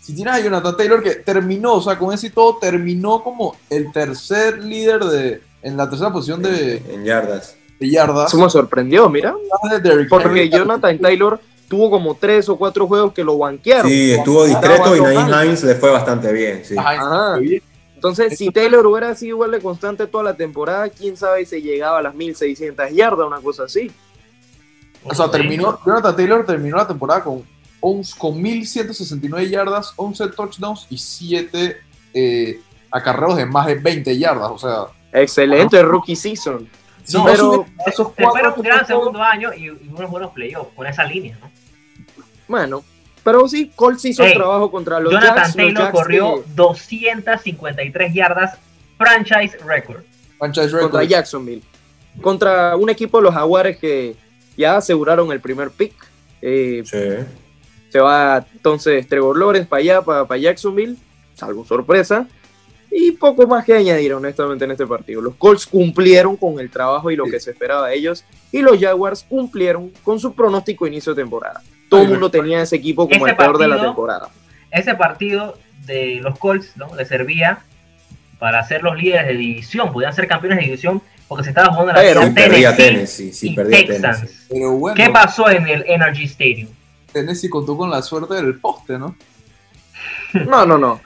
Si 0.00 0.14
tienes 0.14 0.34
a 0.34 0.40
Jonathan 0.40 0.76
Taylor 0.76 1.02
que 1.02 1.16
terminó, 1.16 1.74
o 1.74 1.82
sea, 1.82 1.98
con 1.98 2.12
ese 2.14 2.28
y 2.28 2.30
todo, 2.30 2.58
terminó 2.58 3.22
como 3.22 3.56
el 3.70 3.90
tercer 3.92 4.62
líder 4.62 5.04
de, 5.04 5.42
en 5.62 5.76
la 5.76 5.88
tercera 5.88 6.12
posición 6.12 6.40
de, 6.42 6.76
En 6.88 7.04
yardas. 7.04 7.56
de 7.80 7.90
yardas. 7.90 8.32
Eso 8.32 8.42
me 8.42 8.48
sorprendió, 8.48 9.08
mira. 9.08 9.34
Derrick 9.82 10.08
Porque. 10.08 10.48
Jonathan 10.48 10.98
Taylor 10.98 11.40
tuvo 11.68 11.90
como 11.90 12.14
tres 12.14 12.48
o 12.48 12.56
cuatro 12.56 12.86
juegos 12.86 13.12
que 13.12 13.24
lo 13.24 13.38
banquearon. 13.38 13.90
Sí, 13.90 14.12
estuvo 14.12 14.44
discreto 14.44 14.96
y 14.96 15.00
mal. 15.00 15.46
Hines 15.46 15.62
le 15.64 15.74
fue 15.74 15.90
bastante 15.90 16.32
bien. 16.32 16.64
Sí. 16.64 16.74
Ajá. 16.78 17.38
Entonces, 17.94 18.36
si 18.36 18.50
Taylor 18.50 18.86
hubiera 18.86 19.14
sido 19.14 19.36
igual 19.36 19.50
de 19.52 19.60
constante 19.60 20.06
toda 20.06 20.24
la 20.24 20.36
temporada, 20.36 20.88
quién 20.90 21.16
sabe 21.16 21.44
si 21.46 21.62
llegaba 21.62 21.98
a 21.98 22.02
las 22.02 22.14
1600 22.14 22.90
yardas, 22.92 23.26
una 23.26 23.40
cosa 23.40 23.64
así. 23.64 23.90
O 25.02 25.14
sea, 25.14 25.30
terminó, 25.30 25.78
Jonathan 25.84 26.14
Taylor 26.14 26.44
terminó 26.44 26.76
la 26.76 26.86
temporada 26.86 27.24
con, 27.24 27.42
11 27.80 28.18
con 28.18 28.40
1169 28.40 29.48
yardas, 29.48 29.92
11 29.96 30.28
touchdowns 30.28 30.86
y 30.90 30.98
7 30.98 31.76
eh, 32.12 32.60
acarreos 32.90 33.36
de 33.36 33.46
más 33.46 33.66
de 33.66 33.76
20 33.76 34.18
yardas. 34.18 34.50
O 34.50 34.58
sea, 34.58 34.86
Excelente 35.12 35.82
rookie 35.82 36.16
season. 36.16 36.68
No, 37.12 37.24
pero- 37.24 37.36
sube 37.36 37.66
esos 37.86 38.12
cuatro 38.12 38.54
un 38.56 38.62
gran 38.62 38.86
segundo 38.86 39.22
año 39.22 39.52
y, 39.54 39.66
y 39.66 39.88
unos 39.96 40.10
buenos 40.10 40.32
playoffs 40.32 40.72
con 40.74 40.86
esa 40.86 41.04
línea, 41.04 41.36
¿no? 41.40 41.50
Bueno, 42.48 42.84
pero 43.24 43.48
sí, 43.48 43.70
Colts 43.74 44.04
hizo 44.04 44.22
Ey, 44.22 44.32
el 44.32 44.38
trabajo 44.38 44.70
contra 44.70 45.00
los 45.00 45.12
Jonathan 45.12 45.34
Jacks. 45.36 45.46
los 45.48 45.56
Taylor 45.56 45.82
Jacks 45.84 45.92
corrió 45.92 46.34
que- 46.44 46.50
253 46.54 48.14
yardas, 48.14 48.58
franchise 48.98 49.56
record. 49.64 50.02
franchise 50.38 50.70
contra 50.70 51.00
record. 51.00 51.08
Jacksonville. 51.08 51.62
Contra 52.20 52.76
un 52.76 52.88
equipo 52.90 53.18
de 53.18 53.24
los 53.24 53.34
Jaguares 53.34 53.76
que 53.78 54.16
ya 54.56 54.76
aseguraron 54.76 55.30
el 55.32 55.40
primer 55.40 55.70
pick. 55.70 55.92
Eh, 56.42 56.82
Sí. 56.84 57.26
se 57.90 58.00
va 58.00 58.44
entonces 58.54 59.06
Trevor 59.08 59.38
Lawrence 59.38 59.68
para 59.68 59.80
allá, 59.80 60.02
para, 60.02 60.24
para 60.26 60.38
Jacksonville, 60.40 60.96
salvo 61.34 61.64
sorpresa. 61.64 62.26
Y 62.90 63.12
poco 63.12 63.46
más 63.46 63.64
que 63.64 63.74
añadir, 63.74 64.14
honestamente, 64.14 64.64
en 64.64 64.70
este 64.72 64.86
partido. 64.86 65.20
Los 65.20 65.34
Colts 65.36 65.66
cumplieron 65.66 66.36
con 66.36 66.58
el 66.60 66.70
trabajo 66.70 67.10
y 67.10 67.16
lo 67.16 67.24
Sí. 67.26 67.32
que 67.32 67.40
se 67.40 67.50
esperaba 67.50 67.88
de 67.88 67.96
ellos. 67.96 68.24
Y 68.52 68.62
los 68.62 68.78
Jaguars 68.80 69.24
cumplieron 69.28 69.90
con 70.02 70.18
su 70.20 70.34
pronóstico 70.34 70.86
inicio 70.86 71.14
de 71.14 71.22
temporada. 71.22 71.62
Todo 71.88 72.02
el 72.02 72.08
mundo 72.08 72.30
tenía 72.30 72.62
ese 72.62 72.76
equipo 72.76 73.08
como 73.08 73.26
Ese 73.26 73.30
el 73.32 73.36
peor 73.36 73.58
de 73.58 73.68
la 73.68 73.80
temporada. 73.80 74.28
Ese 74.70 74.94
partido 74.94 75.56
de 75.86 76.20
los 76.22 76.38
Colts, 76.38 76.76
¿no? 76.76 76.94
Le 76.96 77.04
servía 77.04 77.60
para 78.38 78.62
ser 78.66 78.82
los 78.82 78.96
líderes 78.96 79.28
de 79.28 79.34
división, 79.34 79.92
podían 79.92 80.12
ser 80.12 80.26
campeones 80.26 80.58
de 80.58 80.64
división 80.64 81.00
porque 81.28 81.44
se 81.44 81.50
estaba 81.50 81.68
jugando 81.72 81.92
la 81.94 82.00
Pero- 82.00 82.20
perdía 82.34 82.74
Tennessee 82.76 83.30
Tennessee, 83.30 83.32
sí, 83.32 83.50
y 83.52 83.54
perdía 83.54 83.86
Texans. 83.86 84.18
Tennessee. 84.20 84.46
Pero 84.50 84.72
bueno, 84.72 84.96
¿Qué 84.96 85.10
pasó 85.10 85.48
en 85.50 85.66
el 85.68 85.84
Energy 85.86 86.24
Stadium? 86.24 86.68
Tennessee 87.12 87.48
contó 87.48 87.76
con 87.76 87.90
la 87.90 88.02
suerte 88.02 88.34
del 88.34 88.58
poste, 88.58 88.98
¿no? 88.98 89.16
No, 90.34 90.66
no, 90.66 90.76
no. 90.76 91.00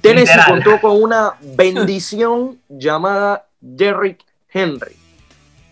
Tennessee 0.00 0.34
Literal. 0.36 0.62
contó 0.64 0.80
con 0.80 1.02
una 1.02 1.32
bendición 1.40 2.58
llamada 2.68 3.46
Derrick 3.60 4.20
Henry. 4.52 4.96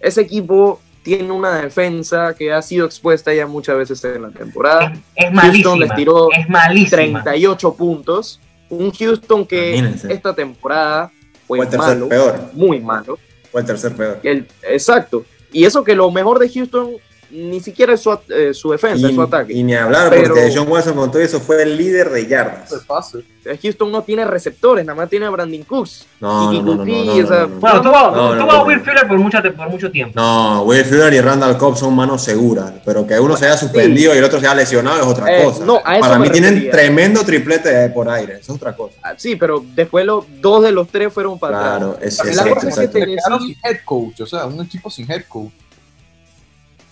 Ese 0.01 0.23
equipo 0.23 0.81
tiene 1.03 1.31
una 1.33 1.61
defensa 1.63 2.35
que 2.35 2.53
ha 2.53 2.61
sido 2.63 2.87
expuesta 2.87 3.33
ya 3.35 3.47
muchas 3.47 3.77
veces 3.77 4.05
en 4.05 4.23
la 4.23 4.31
temporada. 4.31 4.93
Es, 5.15 5.27
es 5.33 5.41
Houston 5.41 5.81
les 5.81 5.95
tiró 5.95 6.29
Es 6.33 6.49
malísima. 6.49 7.23
38 7.23 7.75
puntos. 7.75 8.41
Un 8.69 8.93
Houston 8.93 9.47
que 9.47 9.77
Imagínense. 9.77 10.13
esta 10.13 10.35
temporada 10.35 11.11
fue 11.47 11.59
Fue 11.59 11.67
el 11.67 11.71
tercer 11.71 11.89
malo, 11.97 12.09
peor. 12.09 12.51
muy 12.53 12.79
malo. 12.81 13.19
Fue 13.51 13.61
el 13.63 13.67
tercer 13.67 13.97
peor. 13.97 14.21
El- 14.23 14.47
exacto. 14.63 15.25
Y 15.53 15.65
eso 15.65 15.83
que 15.83 15.97
lo 15.97 16.11
mejor 16.13 16.39
de 16.39 16.49
Houston 16.49 16.91
ni 17.31 17.61
siquiera 17.61 17.95
es 17.95 18.01
su, 18.01 18.11
at- 18.11 18.29
eh, 18.31 18.53
su 18.55 18.71
defensa, 18.71 19.09
es 19.09 19.15
su 19.15 19.23
ataque. 19.23 19.53
y 19.53 19.63
ni 19.63 19.75
hablar, 19.75 20.11
Pero- 20.11 20.35
porque 20.35 20.53
John 20.55 20.69
Watson 20.69 20.95
con 20.95 21.11
todo 21.11 21.23
eso 21.23 21.41
fue 21.41 21.63
el 21.63 21.77
líder 21.77 22.11
de 22.11 22.27
yardas. 22.27 22.69
Se 22.71 22.79
pase. 22.81 23.19
Houston 23.63 23.91
no 23.91 24.03
tiene 24.03 24.25
receptores, 24.27 24.85
nada 24.85 24.95
más 24.97 25.09
tiene 25.09 25.25
a 25.25 25.31
Brandon 25.31 25.63
Cooks. 25.63 26.07
No, 26.21 26.53
Y 26.53 26.59
no, 26.61 26.63
no, 26.63 26.75
no, 26.75 26.85
Kiki, 26.85 27.07
no, 27.21 27.25
o 27.25 27.29
sea, 27.29 27.41
no, 27.41 27.47
no. 27.49 27.61
Bueno, 27.61 27.81
tuvo, 27.81 27.93
No, 27.93 28.11
no, 28.11 28.43
tuvo 28.43 28.53
no, 28.53 28.53
a 28.53 28.65
Will. 28.65 28.81
Fuller 28.81 29.09
por 29.09 29.19
mucho, 29.19 29.39
por 29.57 29.71
mucho 29.71 29.91
tiempo. 29.91 30.13
No, 30.21 30.63
Will 30.65 30.85
Fuller 30.85 31.15
y 31.15 31.21
Randall 31.23 31.57
Cobb 31.57 31.77
son 31.77 31.95
manos 31.97 32.23
seguras, 32.23 32.71
pero 32.85 33.07
que 33.07 33.19
uno 33.19 33.37
se 33.39 33.47
haya 33.47 33.57
suspendido 33.57 34.15
y 34.15 34.19
el 34.19 34.25
otro 34.25 34.39
se 34.41 34.47
haya 34.47 34.55
lesionado 34.57 35.01
es 35.01 35.07
otra 35.07 35.35
Eh, 35.41 35.45
cosa. 35.45 35.65
no, 35.65 35.81
a 35.83 35.97
eso 35.97 36.01
Para 36.07 36.19
mí 36.19 36.29
tienen 36.29 36.51
refería. 36.51 36.73
tremendo 36.73 37.25
triplete 37.25 37.89
por 37.91 38.11
aire, 38.11 38.35
eso 38.35 38.53
es 38.53 38.57
otra 38.59 38.77
cosa. 38.77 38.97
Ah, 39.03 39.15
Sí, 39.17 39.37
pero 39.37 39.65
después 39.75 40.05
los 40.05 40.25
dos 40.41 40.63
de 40.63 40.73
los 40.73 40.89
tres 40.89 41.11
fueron 41.13 41.39
para 41.39 41.59
Claro, 41.59 41.91
atrás. 41.93 42.13
es, 42.13 42.19
cosa 42.19 42.85
es 42.85 42.91
quedaron 42.91 43.41
sin 43.41 43.57
head 43.65 43.77
coach, 43.87 44.21
o 44.21 44.27
sea, 44.27 44.45
un 44.45 44.61
equipo 44.63 44.91
sin 44.91 45.11
head 45.11 45.23
coach. 45.29 45.51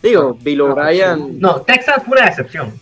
Digo, 0.03 0.35
Bill 0.41 0.61
O'Brien. 0.61 1.41
No, 1.41 1.61
Texans 1.63 2.05
fue 2.05 2.19
una 2.19 2.27
decepción. 2.31 2.79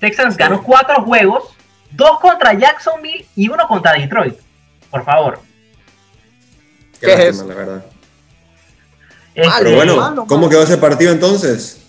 Texans 0.00 0.36
ganó 0.36 0.62
cuatro 0.62 1.02
juegos, 1.02 1.44
dos 1.92 2.20
contra 2.20 2.52
Jacksonville 2.52 3.26
y 3.34 3.48
uno 3.48 3.66
contra 3.66 3.92
Detroit. 3.94 4.36
Por 4.90 5.04
favor. 5.04 5.38
Qué 7.00 7.06
¿Qué 7.06 7.12
es 7.12 7.18
lástima, 7.18 7.30
eso? 7.34 7.48
la 7.48 7.54
verdad. 7.54 7.84
Este, 9.34 9.64
Pero 9.64 9.76
bueno, 9.76 9.96
malo, 9.96 10.24
¿cómo 10.26 10.40
malo. 10.42 10.50
quedó 10.50 10.62
ese 10.62 10.78
partido 10.78 11.12
entonces? 11.12 11.82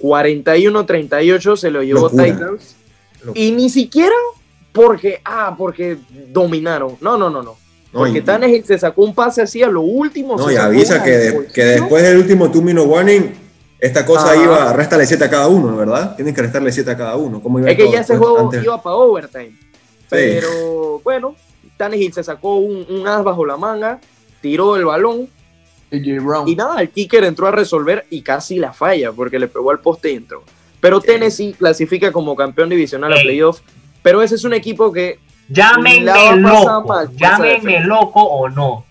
41-38 0.00 1.56
se 1.56 1.70
lo 1.70 1.82
llevó 1.82 2.02
Locura. 2.02 2.24
Titans. 2.24 2.76
Locura. 3.20 3.40
Y 3.40 3.52
ni 3.52 3.68
siquiera 3.70 4.14
porque, 4.72 5.20
ah, 5.24 5.54
porque 5.56 5.98
dominaron. 6.28 6.96
No, 7.00 7.16
no, 7.16 7.30
no, 7.30 7.42
no. 7.42 7.56
No, 7.92 8.00
Porque 8.00 8.18
y- 8.18 8.22
Tannehill 8.22 8.64
se 8.64 8.78
sacó 8.78 9.04
un 9.04 9.14
pase 9.14 9.42
así 9.42 9.62
a 9.62 9.68
lo 9.68 9.80
último. 9.82 10.36
No, 10.36 10.50
y 10.50 10.56
avisa 10.56 11.02
que, 11.02 11.10
de- 11.10 11.46
que 11.46 11.64
después 11.64 12.02
del 12.02 12.18
último 12.18 12.50
two 12.50 12.60
minute 12.62 12.86
warning, 12.86 13.32
esta 13.78 14.04
cosa 14.04 14.32
Ajá. 14.32 14.42
iba, 14.44 14.72
réstale 14.72 15.06
7 15.06 15.24
a 15.24 15.30
cada 15.30 15.48
uno, 15.48 15.76
¿verdad? 15.76 16.16
Tienen 16.16 16.34
que 16.34 16.42
restarle 16.42 16.72
7 16.72 16.90
a 16.90 16.96
cada 16.96 17.16
uno. 17.16 17.40
¿Cómo 17.42 17.58
iba 17.58 17.70
Es 17.70 17.76
que 17.76 17.84
todo 17.84 17.92
ya 17.92 18.00
ese 18.00 18.16
juego 18.16 18.38
antes? 18.40 18.64
iba 18.64 18.82
para 18.82 18.96
overtime. 18.96 19.52
Pero 20.08 21.00
bueno, 21.04 21.34
Tannehill 21.76 22.12
se 22.12 22.22
sacó 22.24 22.56
un, 22.56 22.86
un 22.88 23.06
as 23.06 23.22
bajo 23.24 23.44
la 23.44 23.56
manga, 23.56 24.00
tiró 24.40 24.76
el 24.76 24.84
balón 24.84 25.28
y 25.90 26.56
nada, 26.56 26.80
el 26.80 26.90
kicker 26.90 27.24
entró 27.24 27.46
a 27.46 27.50
resolver 27.52 28.06
y 28.10 28.22
casi 28.22 28.58
la 28.58 28.72
falla 28.72 29.12
porque 29.12 29.38
le 29.38 29.46
pegó 29.48 29.70
al 29.70 29.80
poste 29.80 30.10
y 30.12 30.16
entró. 30.16 30.42
Pero 30.80 31.00
Tennessee 31.00 31.54
clasifica 31.54 32.12
como 32.12 32.34
campeón 32.36 32.68
divisional 32.68 33.12
a 33.12 33.16
playoff. 33.16 33.60
Pero 34.02 34.22
ese 34.22 34.34
es 34.36 34.44
un 34.44 34.52
equipo 34.54 34.92
que 34.92 35.18
Llámenme 35.48 36.36
loco, 36.36 36.84
mal, 36.88 37.08
llámenme 37.16 37.80
loco 37.80 38.22
o 38.22 38.48
no. 38.48 38.84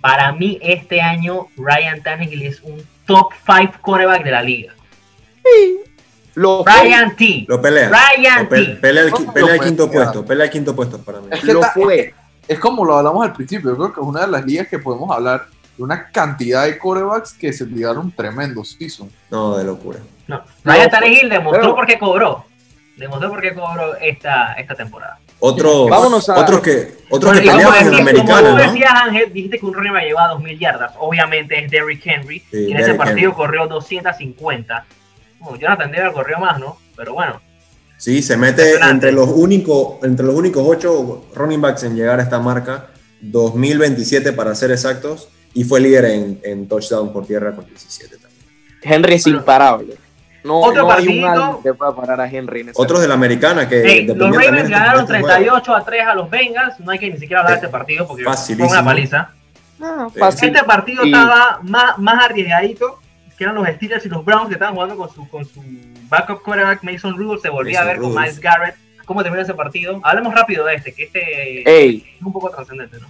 Para 0.00 0.32
mí 0.32 0.58
este 0.62 1.00
año 1.02 1.48
Ryan 1.56 2.02
Tannehill 2.02 2.42
es 2.42 2.60
un 2.62 2.82
top 3.06 3.32
5 3.44 3.74
quarterback 3.82 4.24
de 4.24 4.30
la 4.30 4.42
liga. 4.42 4.72
lo 6.34 6.64
Ryan 6.64 7.14
T. 7.16 7.44
Lo 7.48 7.60
pelea. 7.60 7.88
Ryan 7.90 8.44
Lo 8.44 8.48
pe- 8.48 8.64
T. 8.64 8.72
pelea 8.76 9.02
el, 9.04 9.12
pelea 9.32 9.58
quinto 9.58 9.90
puesto. 9.90 10.24
Pelea 10.24 10.44
el 10.46 10.50
quinto 10.50 10.74
puesto 10.74 10.98
para 10.98 11.20
mí. 11.20 11.26
Es 11.30 11.40
que 11.40 11.52
lo 11.52 11.62
fue. 11.62 12.14
Es 12.48 12.58
como 12.58 12.84
lo 12.84 12.96
hablamos 12.96 13.24
al 13.24 13.32
principio, 13.32 13.70
yo 13.70 13.76
creo 13.76 13.92
que 13.92 14.00
es 14.00 14.06
una 14.06 14.22
de 14.22 14.26
las 14.28 14.44
ligas 14.44 14.66
que 14.68 14.78
podemos 14.78 15.10
hablar 15.14 15.46
de 15.76 15.82
una 15.84 16.10
cantidad 16.10 16.64
de 16.64 16.78
quarterbacks 16.78 17.32
que 17.34 17.52
se 17.52 17.64
tiraron 17.66 18.10
tremendos 18.10 18.76
season. 18.78 19.08
No, 19.30 19.56
de 19.56 19.64
locura. 19.64 19.98
No, 20.26 20.42
Ryan 20.64 20.80
fue- 20.82 20.88
Tannehill 20.90 21.28
demostró 21.28 21.62
pero- 21.62 21.74
por 21.76 21.86
qué 21.86 21.98
cobró. 21.98 22.44
Demostró 23.00 23.30
por 23.30 23.40
qué 23.40 23.54
cobró 23.54 23.96
esta, 23.96 24.52
esta 24.52 24.74
temporada. 24.74 25.18
Otros, 25.38 25.88
Vámonos 25.88 26.28
a- 26.28 26.38
otros 26.38 26.60
que, 26.60 26.98
otros 27.08 27.32
Bueno, 27.32 27.40
que 27.40 27.48
en 28.10 28.16
como 28.16 28.36
tú 28.38 28.42
¿no? 28.44 28.56
decías, 28.56 28.92
Ángel, 28.94 29.32
dijiste 29.32 29.58
que 29.58 29.64
un 29.64 29.72
running 29.72 29.94
back 29.94 30.04
llevaba 30.04 30.34
2.000 30.34 30.58
yardas. 30.58 30.92
Obviamente 30.98 31.64
es 31.64 31.70
Derrick 31.70 32.02
Henry. 32.06 32.40
Sí, 32.50 32.66
y 32.68 32.72
en 32.72 32.76
ese 32.76 32.92
partido 32.92 33.30
Henry. 33.30 33.32
corrió 33.36 33.66
250. 33.66 34.84
Bueno, 35.38 35.58
Jonathan 35.58 35.90
Taylor 35.90 36.12
corrió 36.12 36.38
más, 36.38 36.60
¿no? 36.60 36.76
Pero 36.94 37.14
bueno. 37.14 37.40
Sí, 37.96 38.20
se 38.22 38.36
mete 38.36 38.74
entre 38.78 39.12
los 39.12 39.28
únicos, 39.30 40.04
entre 40.04 40.26
los 40.26 40.34
únicos 40.34 40.62
ocho 40.66 41.24
running 41.34 41.60
backs 41.62 41.84
en 41.84 41.96
llegar 41.96 42.20
a 42.20 42.22
esta 42.22 42.38
marca, 42.38 42.88
2027 43.22 44.34
para 44.34 44.54
ser 44.54 44.70
exactos, 44.72 45.28
y 45.54 45.64
fue 45.64 45.80
líder 45.80 46.04
en, 46.04 46.38
en 46.44 46.68
touchdown 46.68 47.12
por 47.14 47.26
tierra 47.26 47.52
con 47.54 47.64
17 47.66 48.16
también. 48.18 48.44
Henry 48.82 49.14
es 49.14 49.26
imparable. 49.26 49.96
No, 50.44 50.58
Otro 50.60 50.82
no 50.82 50.90
hay 50.92 51.06
un 51.06 51.22
partidito. 51.22 51.28
alma 51.28 51.58
que 51.62 51.74
pueda 51.74 51.94
parar 51.94 52.20
a 52.20 52.28
Henry 52.30 52.60
en 52.62 52.68
ese 52.70 52.80
Otros 52.82 53.00
de 53.00 53.08
la 53.08 53.14
americana 53.14 53.68
que 53.68 53.82
Hey, 53.84 54.06
los 54.06 54.34
Ravens 54.34 54.68
ganaron 54.70 55.00
este 55.02 55.12
juego. 55.20 55.26
38 55.28 55.74
a 55.74 55.84
3 55.84 56.06
a 56.06 56.14
los 56.14 56.30
Bengals. 56.30 56.80
No 56.80 56.90
hay 56.92 56.98
que 56.98 57.10
ni 57.10 57.18
siquiera 57.18 57.40
hablar 57.42 57.54
de 57.60 57.66
este 57.66 57.68
partido 57.68 58.06
porque 58.06 58.24
fue 58.24 58.66
una 58.66 58.84
paliza. 58.84 59.30
Ah, 59.82 60.08
Sí. 60.12 60.18
fácil. 60.18 60.48
Este 60.54 60.64
partido 60.64 61.04
Y- 61.04 61.12
estaba 61.12 61.60
más, 61.62 61.98
más 61.98 62.24
arriesgadito, 62.24 62.98
que 63.36 63.44
eran 63.44 63.54
los 63.56 63.66
Steelers 63.68 64.04
y 64.06 64.08
los 64.08 64.24
Browns 64.24 64.48
que 64.48 64.54
estaban 64.54 64.74
jugando 64.74 64.96
con 64.96 65.10
su, 65.10 65.28
con 65.28 65.44
su 65.44 65.62
backup 66.08 66.42
quarterback 66.42 66.82
Mason 66.82 67.16
Rudolph. 67.16 67.40
Se 67.42 67.48
volvía 67.50 67.80
a 67.82 67.84
ver 67.84 67.98
con. 67.98 68.14
Miles 68.14 68.38
Garrett. 68.40 68.76
¿Cómo 69.06 69.22
termina 69.22 69.42
ese 69.42 69.54
partido? 69.54 70.00
Hablemos 70.04 70.34
rápido 70.34 70.64
de 70.66 70.74
este, 70.76 70.92
que 70.92 71.04
este 71.04 71.68
Ey, 71.68 72.04
es 72.18 72.22
un 72.24 72.32
poco 72.32 72.48
trascendente, 72.50 72.98
¿no? 73.00 73.08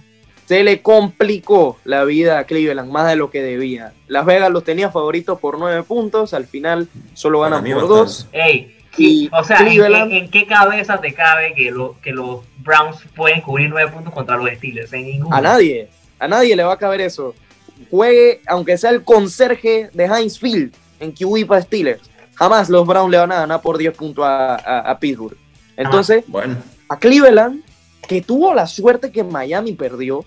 Se 0.51 0.65
le 0.65 0.81
complicó 0.81 1.77
la 1.85 2.03
vida 2.03 2.37
a 2.37 2.43
Cleveland 2.43 2.91
más 2.91 3.07
de 3.07 3.15
lo 3.15 3.31
que 3.31 3.41
debía. 3.41 3.93
Las 4.09 4.25
Vegas 4.25 4.51
los 4.51 4.65
tenía 4.65 4.91
favoritos 4.91 5.39
por 5.39 5.57
nueve 5.57 5.81
puntos, 5.83 6.33
al 6.33 6.45
final 6.45 6.89
solo 7.13 7.39
ganan 7.39 7.63
por 7.63 7.87
dos. 7.87 8.27
Ey, 8.33 8.75
Y 8.97 9.29
o 9.31 9.41
sea, 9.45 9.59
¿en 9.59 9.65
qué, 9.65 9.71
Cleveland- 9.75 10.11
en 10.11 10.29
qué 10.29 10.45
cabeza 10.45 10.99
te 10.99 11.13
cabe 11.13 11.53
que, 11.55 11.71
lo- 11.71 11.95
que 12.01 12.11
los 12.11 12.41
Browns 12.57 12.97
pueden 13.15 13.39
cubrir 13.39 13.69
nueve 13.69 13.89
puntos 13.93 14.13
contra 14.13 14.35
los 14.35 14.49
Steelers? 14.51 14.91
En 14.91 15.05
ninguna. 15.05 15.37
A 15.37 15.39
nadie, 15.39 15.87
a 16.19 16.27
nadie 16.27 16.53
le 16.57 16.63
va 16.63 16.73
a 16.73 16.77
caber 16.77 16.99
eso. 16.99 17.33
Juegue, 17.89 18.41
aunque 18.45 18.77
sea 18.77 18.89
el 18.89 19.05
conserje 19.05 19.89
de 19.93 20.03
Heinz 20.05 20.37
Field 20.37 20.73
en 20.99 21.13
QB 21.13 21.45
para 21.47 21.61
Steelers. 21.61 22.01
Jamás 22.35 22.69
los 22.69 22.85
Browns 22.85 23.09
le 23.11 23.17
van 23.19 23.31
a 23.31 23.35
ganar 23.39 23.61
por 23.61 23.77
10 23.77 23.95
puntos 23.95 24.25
a, 24.25 24.55
a- 24.55 24.91
a 24.91 24.99
Pittsburgh. 24.99 25.37
Entonces, 25.77 26.25
Bueno, 26.27 26.57
a 26.89 26.99
Cleveland, 26.99 27.63
que 28.05 28.21
tuvo 28.21 28.53
la 28.53 28.67
suerte 28.67 29.13
que 29.13 29.23
Miami 29.23 29.71
perdió, 29.71 30.25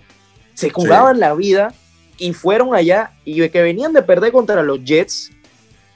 se 0.55 0.69
jugaban 0.71 1.19
la 1.19 1.33
vida 1.35 1.73
y 2.17 2.33
fueron 2.33 2.73
allá 2.73 3.11
y 3.25 3.47
que 3.49 3.61
venían 3.61 3.93
de 3.93 4.01
perder 4.01 4.31
contra 4.31 4.63
los 4.63 4.83
Jets, 4.83 5.31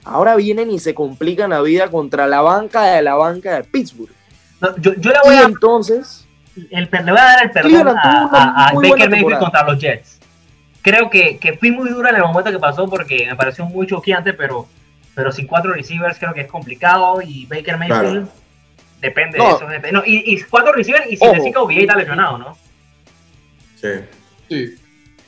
ahora 0.04 0.36
vienen 0.36 0.70
y 0.70 0.80
se 0.80 0.94
complican 0.94 1.50
la 1.50 1.62
vida 1.62 1.90
contra 1.90 2.28
la 2.28 2.42
banca 2.42 2.84
de 2.84 3.02
la 3.02 3.16
banca 3.16 3.56
de 3.56 3.64
Pittsburgh. 3.64 4.12
No, 4.62 4.76
yo, 4.78 4.94
yo 4.96 5.12
le 5.12 5.18
Y 5.24 5.28
voy 5.28 5.36
a 5.38 5.44
entonces, 5.44 6.28
el, 6.72 6.90
le 6.92 7.12
voy 7.12 7.20
a 7.20 7.24
dar 7.24 7.44
el 7.46 7.52
perdón 7.52 7.88
a, 7.88 8.72
Baker 8.76 9.10
Mayfield 9.10 9.40
contra 9.40 9.64
los 9.64 9.80
Jets. 9.80 10.20
Creo 10.82 11.10
que, 11.10 11.38
que 11.38 11.54
fui 11.58 11.72
muy 11.72 11.90
dura 11.90 12.10
en 12.10 12.18
el 12.18 12.22
momento 12.24 12.52
que 12.52 12.60
pasó 12.60 12.88
porque 12.90 13.26
me 13.28 13.36
pareció 13.36 13.66
muy 13.66 13.88
choqueante, 13.88 14.34
pero, 14.34 14.68
pero 15.16 15.32
sin 15.32 15.48
cuatro 15.48 15.74
receivers 15.74 16.18
creo 16.20 16.34
que 16.34 16.42
es 16.42 16.48
complicado 16.48 17.22
y 17.22 17.46
Baker 17.46 17.78
Mayfield 17.78 18.30
depende 19.02 19.38
No. 19.38 19.58
de 19.58 19.78
eso. 19.78 19.92
No, 19.94 20.04
y, 20.06 20.34
y 20.34 20.42
cuatro 20.44 20.74
receivers 20.74 21.06
y 21.10 21.16
sin 21.16 21.30
Ojo. 21.30 21.64
OBJ 21.64 21.78
está 21.80 21.96
lesionado, 21.96 22.38
¿no? 22.38 22.58
sí. 23.76 23.88
Sí. 24.50 24.76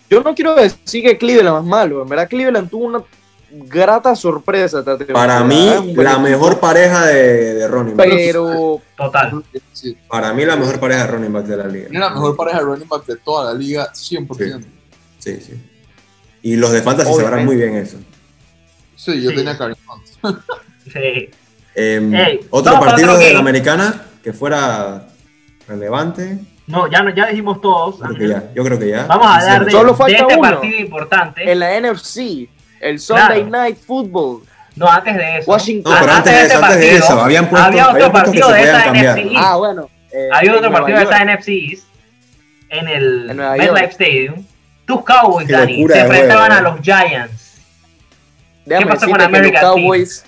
yo 0.09 0.21
no 0.23 0.33
quiero 0.35 0.55
decir 0.55 1.03
que 1.03 1.17
Cleveland 1.17 1.59
es 1.59 1.63
malo, 1.65 2.01
en 2.01 2.09
verdad 2.09 2.27
Cleveland 2.27 2.69
tuvo 2.69 2.85
una 2.85 3.03
grata 3.53 4.15
sorpresa. 4.15 4.83
Para 5.13 5.43
mí, 5.43 5.67
Es 5.89 5.97
la 5.97 6.17
mejor 6.19 6.59
pareja 6.59 7.05
de, 7.07 7.53
de 7.55 7.67
running 7.67 7.97
backs. 7.97 8.09
Pero 8.09 8.81
Total. 8.95 9.43
Sí. 9.73 9.97
Para 10.07 10.33
mí, 10.33 10.45
la 10.45 10.55
mejor 10.55 10.79
pareja 10.79 11.01
de 11.05 11.11
running 11.11 11.33
backs 11.33 11.49
de 11.49 11.57
la 11.57 11.67
liga. 11.67 11.89
Tiene 11.89 11.99
la 12.05 12.11
mejor 12.11 12.35
pareja 12.37 12.59
de 12.59 12.63
running 12.63 12.87
back 12.87 13.05
de 13.05 13.15
toda 13.17 13.53
la 13.53 13.59
liga, 13.59 13.91
100%. 13.93 14.61
Sí, 14.61 14.67
Sí, 15.19 15.39
sí. 15.41 15.53
Y 16.43 16.55
los 16.55 16.71
de 16.71 16.81
Fantasy 16.81 17.09
sabrán 17.11 17.25
Obviamente. 17.45 17.45
muy 17.45 17.55
bien 17.57 17.75
eso. 17.75 17.97
yo 18.97 19.29
Sí. 19.29 19.35
tenía 19.35 19.57
Karim. 19.57 19.75
Sí. 20.91 21.29
Ey, 21.75 22.39
otro 22.49 22.79
partido 22.79 23.11
otro 23.13 23.17
de 23.23 23.33
la 23.33 23.39
americana 23.39 24.05
que 24.23 24.33
fuera 24.33 25.07
relevante. 25.67 26.39
No, 26.67 26.87
ya, 26.89 27.01
no- 27.03 27.09
ya 27.13 27.27
dijimos 27.27 27.59
todos. 27.61 27.95
Creo 27.97 28.09
que 28.15 28.23
Ángel. 28.25 28.29
ya. 28.29 28.53
Yo 28.55 28.63
creo 28.63 28.79
que 28.79 28.89
ya. 28.89 29.05
Vamos 29.05 29.27
a 29.27 29.35
hablar 29.35 29.65
de, 29.65 29.71
Solo 29.71 29.91
de 29.91 29.97
falta 29.97 30.17
este 30.17 30.35
uno. 30.37 30.41
partido 30.49 30.79
importante. 30.79 31.51
en 31.51 31.59
la 31.59 31.75
NFC, 31.81 32.49
el 32.79 32.99
Sunday 32.99 33.43
Claro. 33.43 33.49
Night 33.49 33.77
Football, 33.85 34.43
No, 34.75 34.87
antes 34.87 35.15
de 35.15 35.37
eso. 35.39 35.51
Washington. 35.51 35.93
No, 35.93 35.99
pero 35.99 36.11
antes 36.13 36.33
de 36.33 36.39
eso, 36.45 36.55
antes 36.57 36.59
de 36.59 36.75
partido, 36.85 36.97
eso, 37.05 37.21
habían 37.21 37.49
puesto, 37.49 37.67
había 37.67 37.83
otro 37.83 37.95
habían 37.95 38.11
puesto 38.11 38.31
que 38.31 38.39
partido 38.39 38.53
de 38.65 38.83
cambiar. 38.83 39.17
NFC. 39.19 39.33
Ah, 39.37 39.55
bueno. 39.57 39.89
eh, 40.11 40.29
en 40.41 40.49
otro 40.51 40.71
partido 40.71 40.97
de 40.97 41.03
esta 41.03 41.25
NFC 41.25 41.47
East. 41.49 41.83
en 42.69 42.87
el 42.87 43.25
MetLife. 43.35 43.85
Stadium, 43.91 44.45
tus 44.85 45.03
Cowboys, 45.03 45.47
Qué 45.47 45.53
Dani, 45.53 45.87
se 45.87 45.99
enfrentaban 45.99 46.51
a 46.53 46.61
los 46.61 46.79
Giants. 46.81 47.57
Déjame 48.65 48.91
pasó 48.93 49.07
con 49.09 49.17
que 49.17 49.51
los? 49.51 49.61
Cowboys 49.61 50.25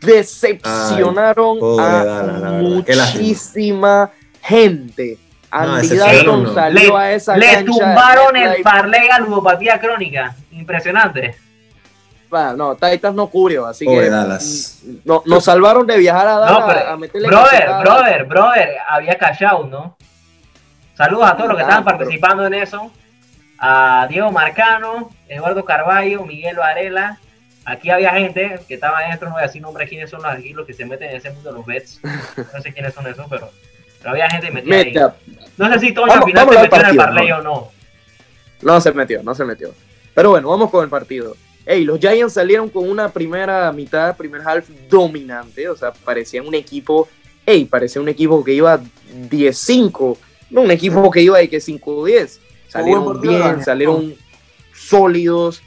decepcionaron 0.00 1.56
Ay, 1.56 1.60
pobre 1.60 1.80
a. 1.80 2.84
Qué 2.84 2.96
muchísima 2.96 4.10
gente. 4.42 5.18
Andy 5.62 5.96
Dalton 5.96 6.42
no. 6.44 6.54
salió 6.54 6.90
Le, 6.98 6.98
a 7.04 7.12
esa 7.12 7.36
le 7.36 7.62
tumbaron 7.64 8.36
el 8.36 8.62
parlay 8.62 9.08
a 9.08 9.18
ludopatía 9.20 9.78
crónica. 9.80 10.34
Impresionante. 10.50 11.36
Ah, 12.32 12.52
No, 12.56 12.74
Titans 12.74 13.14
no 13.14 13.28
cubrió, 13.28 13.66
así 13.66 13.84
Pobre 13.86 14.04
que 14.04 14.10
Dallas. 14.10 14.80
mm, 14.84 14.94
no, 15.04 15.22
nos 15.26 15.44
salvaron 15.44 15.86
de 15.86 15.96
viajar 15.96 16.26
a 16.26 16.38
Dallas 16.38 16.58
No, 16.60 16.66
pero, 16.66 16.88
a 16.90 16.96
meterle 16.96 17.28
brother, 17.28 17.68
brother, 17.80 18.24
brother, 18.24 18.68
había 18.88 19.16
callado, 19.16 19.64
¿no? 19.64 19.96
Saludos 20.94 21.30
a 21.30 21.36
todos 21.36 21.48
los 21.50 21.56
que 21.56 21.62
Ah, 21.62 21.66
estaban 21.66 21.84
pero- 21.84 21.98
participando 21.98 22.46
en 22.46 22.54
eso. 22.54 22.90
A 23.58 24.06
Diego 24.10 24.30
Marcano, 24.32 25.10
Eduardo 25.28 25.64
Carballo, 25.64 26.24
Miguel 26.24 26.56
Varela. 26.56 27.18
Aquí 27.64 27.90
había 27.90 28.10
gente 28.12 28.60
que 28.68 28.74
estaba 28.74 28.98
adentro, 28.98 29.28
no 29.28 29.34
voy 29.34 29.42
a 29.42 29.46
decir 29.46 29.62
nombres 29.62 29.88
quiénes 29.88 30.10
son 30.10 30.22
los, 30.22 30.30
aquí 30.30 30.52
los 30.52 30.66
que 30.66 30.72
se 30.74 30.84
meten 30.84 31.10
en 31.10 31.16
ese 31.16 31.30
mundo 31.30 31.50
de 31.50 31.56
los 31.56 31.66
bets. 31.66 32.00
No 32.54 32.60
sé 32.60 32.72
quiénes 32.72 32.92
son 32.94 33.06
esos, 33.06 33.26
pero, 33.30 33.50
pero 34.06 34.12
había 34.14 34.30
gente 34.30 34.50
metida 34.52 34.76
ahí. 34.76 34.94
No 35.56 35.72
sé 35.72 35.80
si 35.80 35.92
Toño 35.92 36.06
Vamos- 36.06 36.24
al 36.26 36.30
final 36.30 36.48
se 36.48 36.56
al 36.56 36.62
metió 36.62 36.78
en 36.80 36.86
el 36.90 36.96
parlay 36.96 37.28
¿no? 37.28 37.36
o 37.38 37.42
no. 37.42 37.68
No 38.62 38.80
se 38.80 38.92
metió, 38.92 39.22
no 39.24 39.34
se 39.34 39.44
metió. 39.44 39.74
Pero 40.14 40.30
bueno, 40.30 40.48
vamos 40.48 40.70
con 40.70 40.84
el 40.84 40.88
partido. 40.90 41.36
Ey, 41.64 41.84
los 41.84 41.98
Giants 41.98 42.34
salieron 42.34 42.68
con 42.68 42.88
una 42.88 43.08
primera 43.08 43.72
mitad, 43.72 44.16
primer 44.16 44.42
half 44.46 44.68
dominante. 44.88 45.68
O 45.68 45.76
sea, 45.76 45.92
parecía 45.92 46.40
un 46.40 46.54
equipo. 46.54 47.08
Ey, 47.44 47.64
parecía 47.64 48.00
un 48.00 48.08
equipo 48.08 48.44
que 48.44 48.52
iba 48.52 48.78
10-5. 49.28 50.16
No 50.50 50.60
un 50.60 50.70
equipo 50.70 51.10
que 51.10 51.22
iba 51.22 51.38
de 51.38 51.48
que 51.48 51.58
5-10. 51.60 52.38
Salieron 52.68 53.20
bien, 53.20 53.64
salieron 53.64 54.14
sólidos 54.72 55.62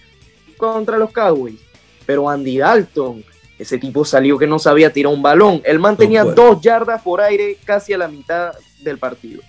contra 0.58 0.98
los 0.98 1.12
Cowboys. 1.12 1.60
Pero 2.05 2.29
Andy 2.29 2.58
Dalton, 2.60 3.24
ese 3.59 3.77
tipo 3.77 4.03
salió 4.05 4.37
que 4.39 4.47
no 4.47 4.57
sabía 4.57 4.91
tirar 4.91 5.13
un 5.13 5.21
balón. 5.21 5.61
El 5.65 5.77
man 5.79 5.95
tenía 5.97 6.23
puede. 6.23 6.35
dos 6.35 6.61
yardas 6.61 7.01
por 7.01 7.21
aire 7.21 7.57
casi 7.65 7.93
a 7.93 7.97
la 7.97 8.07
mitad 8.07 8.53
del 8.81 8.97
partido. 8.97 9.41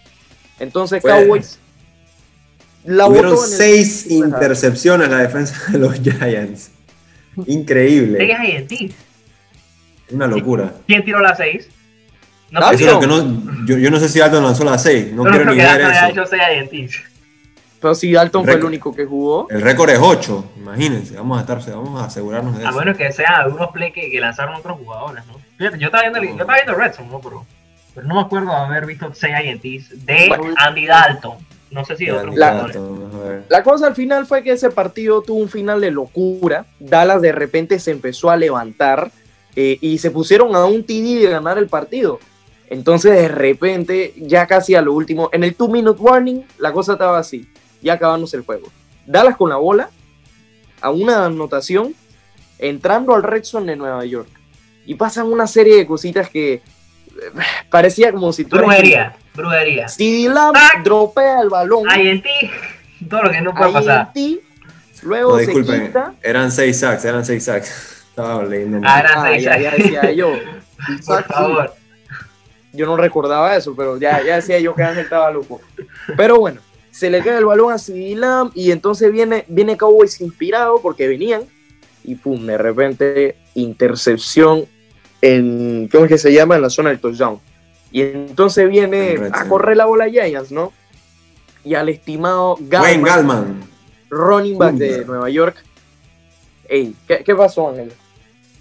Entonces, 0.59 1.01
Fue- 1.01 1.11
Cowboys 1.11 1.59
la 2.85 3.07
Tuvieron 3.07 3.33
botó 3.33 3.45
en 3.45 3.51
seis 3.51 4.11
intercepciones 4.11 5.09
la 5.09 5.19
defensa 5.19 5.55
de 5.71 5.79
los 5.79 5.95
Giants. 6.03 6.71
Increíble. 7.47 8.37
Una 10.11 10.27
locura. 10.27 10.75
¿Quién 10.87 11.05
tiró 11.05 11.21
las 11.21 11.37
seis? 11.39 11.69
No 12.51 12.69
sé 12.71 12.75
Eso 12.75 12.85
es 12.87 12.93
lo 12.95 13.01
que 13.01 13.07
no, 13.07 13.65
yo, 13.67 13.79
yo 13.79 13.91
no 13.93 14.01
sé 14.01 14.09
si 14.09 14.19
Dalton 14.19 14.43
lanzó 14.43 14.65
las 14.65 14.83
seis. 14.83 15.13
No 15.13 15.25
Yo 15.25 15.31
quiero 15.31 15.53
ni 15.53 15.59
ver 15.59 15.81
eso. 15.83 16.07
hecho 16.11 16.27
seis 16.27 16.43
INTs. 16.73 17.03
Pero 17.81 17.95
si 17.95 18.13
Dalton 18.13 18.45
fue 18.45 18.55
el 18.55 18.65
único 18.65 18.95
que 18.95 19.07
jugó. 19.07 19.47
El 19.49 19.63
récord 19.63 19.89
es 19.91 19.99
8, 20.01 20.45
imagínense, 20.59 21.17
vamos 21.17 21.39
a 21.39 21.41
estar, 21.41 21.75
vamos 21.75 22.01
a 22.01 22.05
asegurarnos 22.05 22.59
de 22.59 22.67
A 22.67 22.71
eso. 22.71 22.79
menos 22.79 22.97
que 22.97 23.11
sean 23.13 23.35
algunos 23.35 23.71
play 23.71 23.91
que, 23.93 24.11
que 24.11 24.21
lanzaron 24.21 24.55
otros 24.57 24.79
jugadores, 24.79 25.25
¿no? 25.27 25.35
Fíjate, 25.57 25.79
yo 25.79 25.87
estaba 25.87 26.03
viendo, 26.03 26.19
el- 26.19 26.27
yo 26.29 26.33
estaba 26.43 26.55
viendo 26.57 26.75
Red 26.75 26.93
Zone, 26.93 27.09
¿no? 27.11 27.21
Pero, 27.21 27.47
pero 27.95 28.07
no 28.07 28.15
me 28.17 28.21
acuerdo 28.21 28.51
de 28.51 28.57
haber 28.57 28.85
visto 28.87 29.11
6 29.15 29.35
INTs 29.45 30.05
de 30.07 30.27
Bueno. 30.29 30.55
Andy 30.59 30.87
Dalton. 30.87 31.39
No 31.71 31.85
sé 31.85 31.97
si 31.97 32.07
de 32.07 32.13
otros 32.13 32.35
La- 32.37 32.51
jugadores. 32.69 32.77
A. 32.77 33.45
La 33.49 33.63
cosa 33.63 33.87
al 33.87 33.95
final 33.95 34.27
fue 34.27 34.43
que 34.43 34.51
ese 34.53 34.71
partido 34.71 35.23
tuvo 35.23 35.39
un 35.39 35.49
final 35.49 35.81
de 35.81 35.91
locura. 35.93 36.67
Dallas 36.81 37.23
de 37.23 37.31
repente 37.33 37.79
se 37.79 37.93
empezó 37.93 38.29
a 38.29 38.37
levantar 38.37 39.11
eh, 39.57 39.79
y 39.81 39.99
se 39.99 40.11
pusieron 40.11 40.55
a 40.57 40.65
un 40.67 40.85
TD 40.85 41.21
de 41.21 41.29
ganar 41.31 41.59
el 41.59 41.69
partido. 41.69 42.19
Entonces 42.69 43.13
de 43.13 43.29
repente, 43.29 44.15
ya 44.17 44.47
casi 44.47 44.75
a 44.75 44.83
lo 44.83 44.93
último, 44.93 45.29
en 45.33 45.45
el 45.45 45.57
2-minute 45.57 46.01
warning, 46.01 46.45
la 46.59 46.73
cosa 46.73 46.93
estaba 46.93 47.19
así, 47.19 47.49
ya 47.83 47.95
acabándose 47.95 48.37
el 48.37 48.45
juego. 48.45 48.69
Dallas 49.07 49.37
con 49.37 49.51
la 49.51 49.57
bola, 49.57 49.91
a 50.81 50.91
una 50.91 51.27
anotación, 51.27 51.95
entrando 52.59 53.15
al 53.15 53.23
Red 53.23 53.45
Zone 53.45 53.73
de 53.73 53.77
Nueva 53.77 54.05
York. 54.05 54.29
Y 54.87 54.95
pasan 54.95 55.27
una 55.27 55.47
serie 55.47 55.77
de 55.77 55.87
cositas 55.87 56.29
que 56.31 56.55
eh, 56.55 56.63
parecía 57.71 58.13
como 58.13 58.33
si 58.33 58.45
tú 58.45 58.57
eres- 58.57 58.67
Brujería, 58.69 59.17
brujería. 59.35 59.89
CD 59.89 60.29
Lamb 60.33 60.55
Tac. 60.55 60.83
dropea 60.83 61.41
el 61.43 61.49
balón. 61.49 61.85
INT, 61.99 62.25
todo 63.11 63.23
lo 63.25 63.31
que 63.31 63.41
no 63.41 63.53
puede 63.53 63.65
ahí 63.67 63.69
en 63.71 63.75
pasar. 63.75 64.13
ti, 64.13 64.41
luego 65.03 65.33
No, 65.33 65.37
se 65.39 65.47
disculpen, 65.47 65.87
quita. 65.87 66.15
eran 66.23 66.51
6 66.51 66.79
sacks, 66.79 67.05
eran 67.05 67.25
6 67.25 67.45
sacks. 67.45 67.97
Estaba 68.11 68.43
leyendo. 68.45 68.81
Ah, 68.85 69.01
eran 69.01 69.19
Ah, 69.19 69.29
seis 69.31 69.45
ya, 69.45 69.59
ya 69.59 69.71
sacks. 69.71 69.83
decía 69.85 70.13
yo. 70.13 70.33
Por 71.07 71.25
favor. 71.25 71.75
Yo 72.73 72.87
no 72.87 72.97
recordaba 72.97 73.57
eso, 73.57 73.75
pero 73.75 73.99
ya, 73.99 74.23
ya 74.23 74.37
decía 74.37 74.59
yo 74.61 74.75
que 74.75 74.83
Ángel 74.83 75.05
estaba 75.05 75.31
loco. 75.31 75.61
Pero 76.17 76.39
bueno, 76.39 76.61
se 76.91 77.11
le 77.11 77.23
cae 77.23 77.39
el 77.39 77.45
balón 77.45 77.73
a 77.73 77.77
Lamb 78.17 78.51
y 78.55 78.71
entonces 78.73 79.13
viene, 79.13 79.45
viene 79.49 79.77
Cowboys 79.77 80.21
inspirado 80.21 80.81
porque 80.83 81.09
venían 81.09 81.43
y 82.05 82.15
pum, 82.15 82.47
de 82.47 82.59
repente 82.59 83.37
intercepción 83.55 84.67
en, 85.23 85.89
¿cómo 85.93 86.05
es 86.05 86.09
que 86.09 86.19
se 86.19 86.33
llama? 86.33 86.57
En 86.57 86.63
la 86.63 86.71
zona 86.71 86.91
del 86.91 86.99
touchdown. 86.99 87.39
Y 87.93 88.03
entonces 88.03 88.69
viene 88.69 89.13
En 89.13 89.35
a 89.35 89.49
correr 89.49 89.77
la 89.77 89.87
bola 89.87 90.09
Giants, 90.09 90.53
¿no? 90.53 90.73
Y 91.65 91.75
al 91.75 91.89
estimado 91.89 92.55
Wayne 92.55 93.03
Gallman, 93.03 93.05
Gallman. 93.05 93.61
running 94.09 94.59
back 94.59 94.75
de. 94.75 95.05
Nueva 95.05 95.29
York. 95.29 95.57
Ey, 96.69 96.95
¿qué, 97.07 97.23
qué 97.25 97.35
pasó, 97.35 97.69
Ángel? 97.69 97.93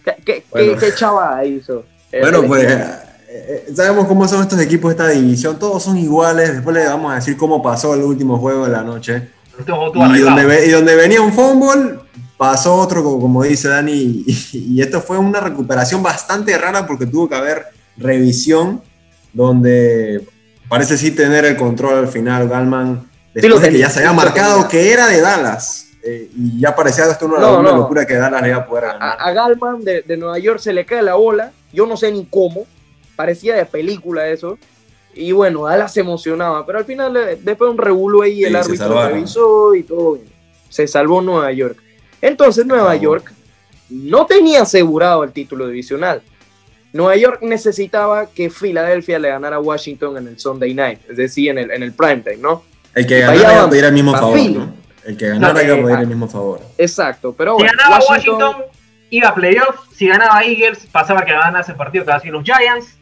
¿Qué, 0.03 0.15
qué, 0.25 0.43
Bueno. 0.51 0.77
qué, 0.79 0.87
qué 0.87 1.47
hizo? 1.47 1.85
Bueno, 2.11 2.41
el 2.41 2.47
pues 2.47 2.63
equipo. 2.63 3.08
Eh, 3.31 3.65
sabemos 3.75 4.07
cómo 4.07 4.27
son 4.27 4.41
estos 4.41 4.59
equipos 4.59 4.89
de 4.95 5.03
esta 5.03 5.09
división. 5.19 5.57
Todos 5.59 5.83
son 5.83 5.97
iguales. 5.97 6.53
Después 6.53 6.75
le 6.75 6.85
vamos 6.87 7.11
a 7.11 7.15
decir 7.15 7.37
cómo 7.37 7.61
pasó 7.61 7.93
el 7.93 8.01
último 8.01 8.37
juego 8.37 8.65
de 8.65 8.71
la 8.71 8.81
noche. 8.83 9.29
Y 9.59 10.19
donde, 10.21 10.45
ve- 10.45 10.65
y 10.67 10.69
donde 10.71 10.95
venía 10.95 11.21
un 11.21 11.33
fumble, 11.33 11.99
pasó 12.37 12.75
otro, 12.75 13.03
como, 13.03 13.19
como 13.19 13.43
dice 13.43 13.67
Dani. 13.67 14.23
Y, 14.27 14.57
y 14.77 14.81
esto 14.81 15.01
fue 15.01 15.17
una 15.17 15.39
recuperación 15.41 16.01
bastante 16.01 16.57
rara 16.57 16.87
porque 16.87 17.05
tuvo 17.05 17.27
que 17.29 17.35
haber 17.35 17.65
revisión, 17.97 18.81
donde 19.33 20.25
parece 20.67 20.97
sí 20.97 21.11
tener 21.11 21.45
el 21.45 21.55
control 21.57 21.99
al 21.99 22.07
final. 22.07 22.47
Galman, 22.47 23.07
después 23.33 23.61
de 23.61 23.69
que 23.69 23.79
ya 23.79 23.89
se 23.89 23.99
había 23.99 24.13
marcado 24.13 24.67
que 24.67 24.91
era 24.91 25.07
de 25.07 25.21
Dallas. 25.21 25.87
eh, 26.03 26.29
y 26.35 26.59
ya 26.61 26.75
parecía 26.75 27.05
esto 27.05 27.25
una, 27.25 27.39
No, 27.39 27.59
una 27.59 27.71
no. 27.71 27.77
locura 27.77 28.05
que 28.05 28.15
Dallas 28.15 28.41
le 28.41 28.47
iba 28.49 28.57
a 28.57 28.65
poder 28.65 28.85
a, 28.85 28.93
ganar. 28.93 29.17
a 29.19 29.31
Galman 29.33 29.83
de, 29.83 30.01
de 30.03 30.17
Nueva 30.17 30.39
York 30.39 30.59
se 30.59 30.71
le 30.73 30.85
cae 30.85 31.01
la 31.01 31.15
bola, 31.15 31.51
yo 31.73 31.85
no 31.85 31.97
sé 31.97 32.11
ni 32.11 32.25
cómo, 32.25 32.65
parecía 33.19 33.53
de 33.53 33.65
película 33.65 34.29
eso, 34.29 34.57
y 35.13 35.33
bueno, 35.33 35.65
Dallas 35.65 35.91
se 35.91 35.99
emocionaba, 35.99 36.65
pero 36.65 36.79
al 36.79 36.85
final 36.85 37.17
eh, 37.17 37.37
después 37.43 37.69
un 37.69 37.77
revuelo 37.77 38.21
ahí, 38.21 38.45
el 38.45 38.51
Sí, 38.51 38.55
árbitro 38.55 39.07
revisó 39.09 39.75
y 39.75 39.83
todo 39.83 40.13
bien. 40.13 40.27
Se 40.69 40.87
salvó 40.87 41.21
Nueva 41.21 41.51
York. 41.51 41.83
Entonces 42.21 42.65
Nueva 42.65 42.91
acabó. 42.91 43.03
York 43.03 43.33
no 43.89 44.25
tenía 44.25 44.61
asegurado 44.61 45.25
el 45.25 45.33
título 45.33 45.67
divisional. 45.67 46.21
Nueva 46.93 47.17
York 47.17 47.39
necesitaba 47.41 48.27
que 48.27 48.49
Filadelfia 48.49 49.19
le 49.19 49.27
ganara 49.27 49.57
a 49.57 49.59
Washington 49.59 50.15
en 50.15 50.27
el 50.29 50.39
Sunday 50.39 50.73
night, 50.73 50.99
es 51.09 51.17
decir, 51.17 51.49
en 51.49 51.57
el, 51.57 51.71
en 51.71 51.83
el 51.83 51.91
prime 51.91 52.21
time, 52.21 52.37
¿no? 52.37 52.63
El 52.95 53.05
que 53.05 53.19
ganara 53.19 53.37
iba 53.37 53.49
a 53.49 53.55
vamos, 53.55 53.69
pedir 53.71 53.83
el 53.83 53.93
mismo 53.93 54.11
pa' 54.13 54.19
favor, 54.19 54.37
Philly. 54.37 54.53
¿no? 54.53 54.73
El 55.03 55.17
que 55.17 55.27
ganara 55.27 55.53
No, 55.53 55.61
iba 55.61 55.73
a 55.73 55.77
eh, 55.77 55.83
pedir 55.83 55.99
el 55.99 56.07
mismo 56.07 56.27
favor. 56.29 56.61
Exacto, 56.77 57.35
pero 57.37 57.57
Si 57.57 57.65
ganaba 57.65 57.99
Washington, 58.09 58.55
iba 59.09 59.27
a 59.27 59.35
playoffs. 59.35 59.81
Si 59.97 60.07
ganaba 60.07 60.41
Eagles, 60.41 60.87
pasaba 60.89 61.25
que 61.25 61.33
ganara 61.33 61.59
ese 61.59 61.73
partido 61.73 62.05
que 62.05 62.11
hacían 62.13 62.33
los 62.35 62.43
Giants. 62.45 62.95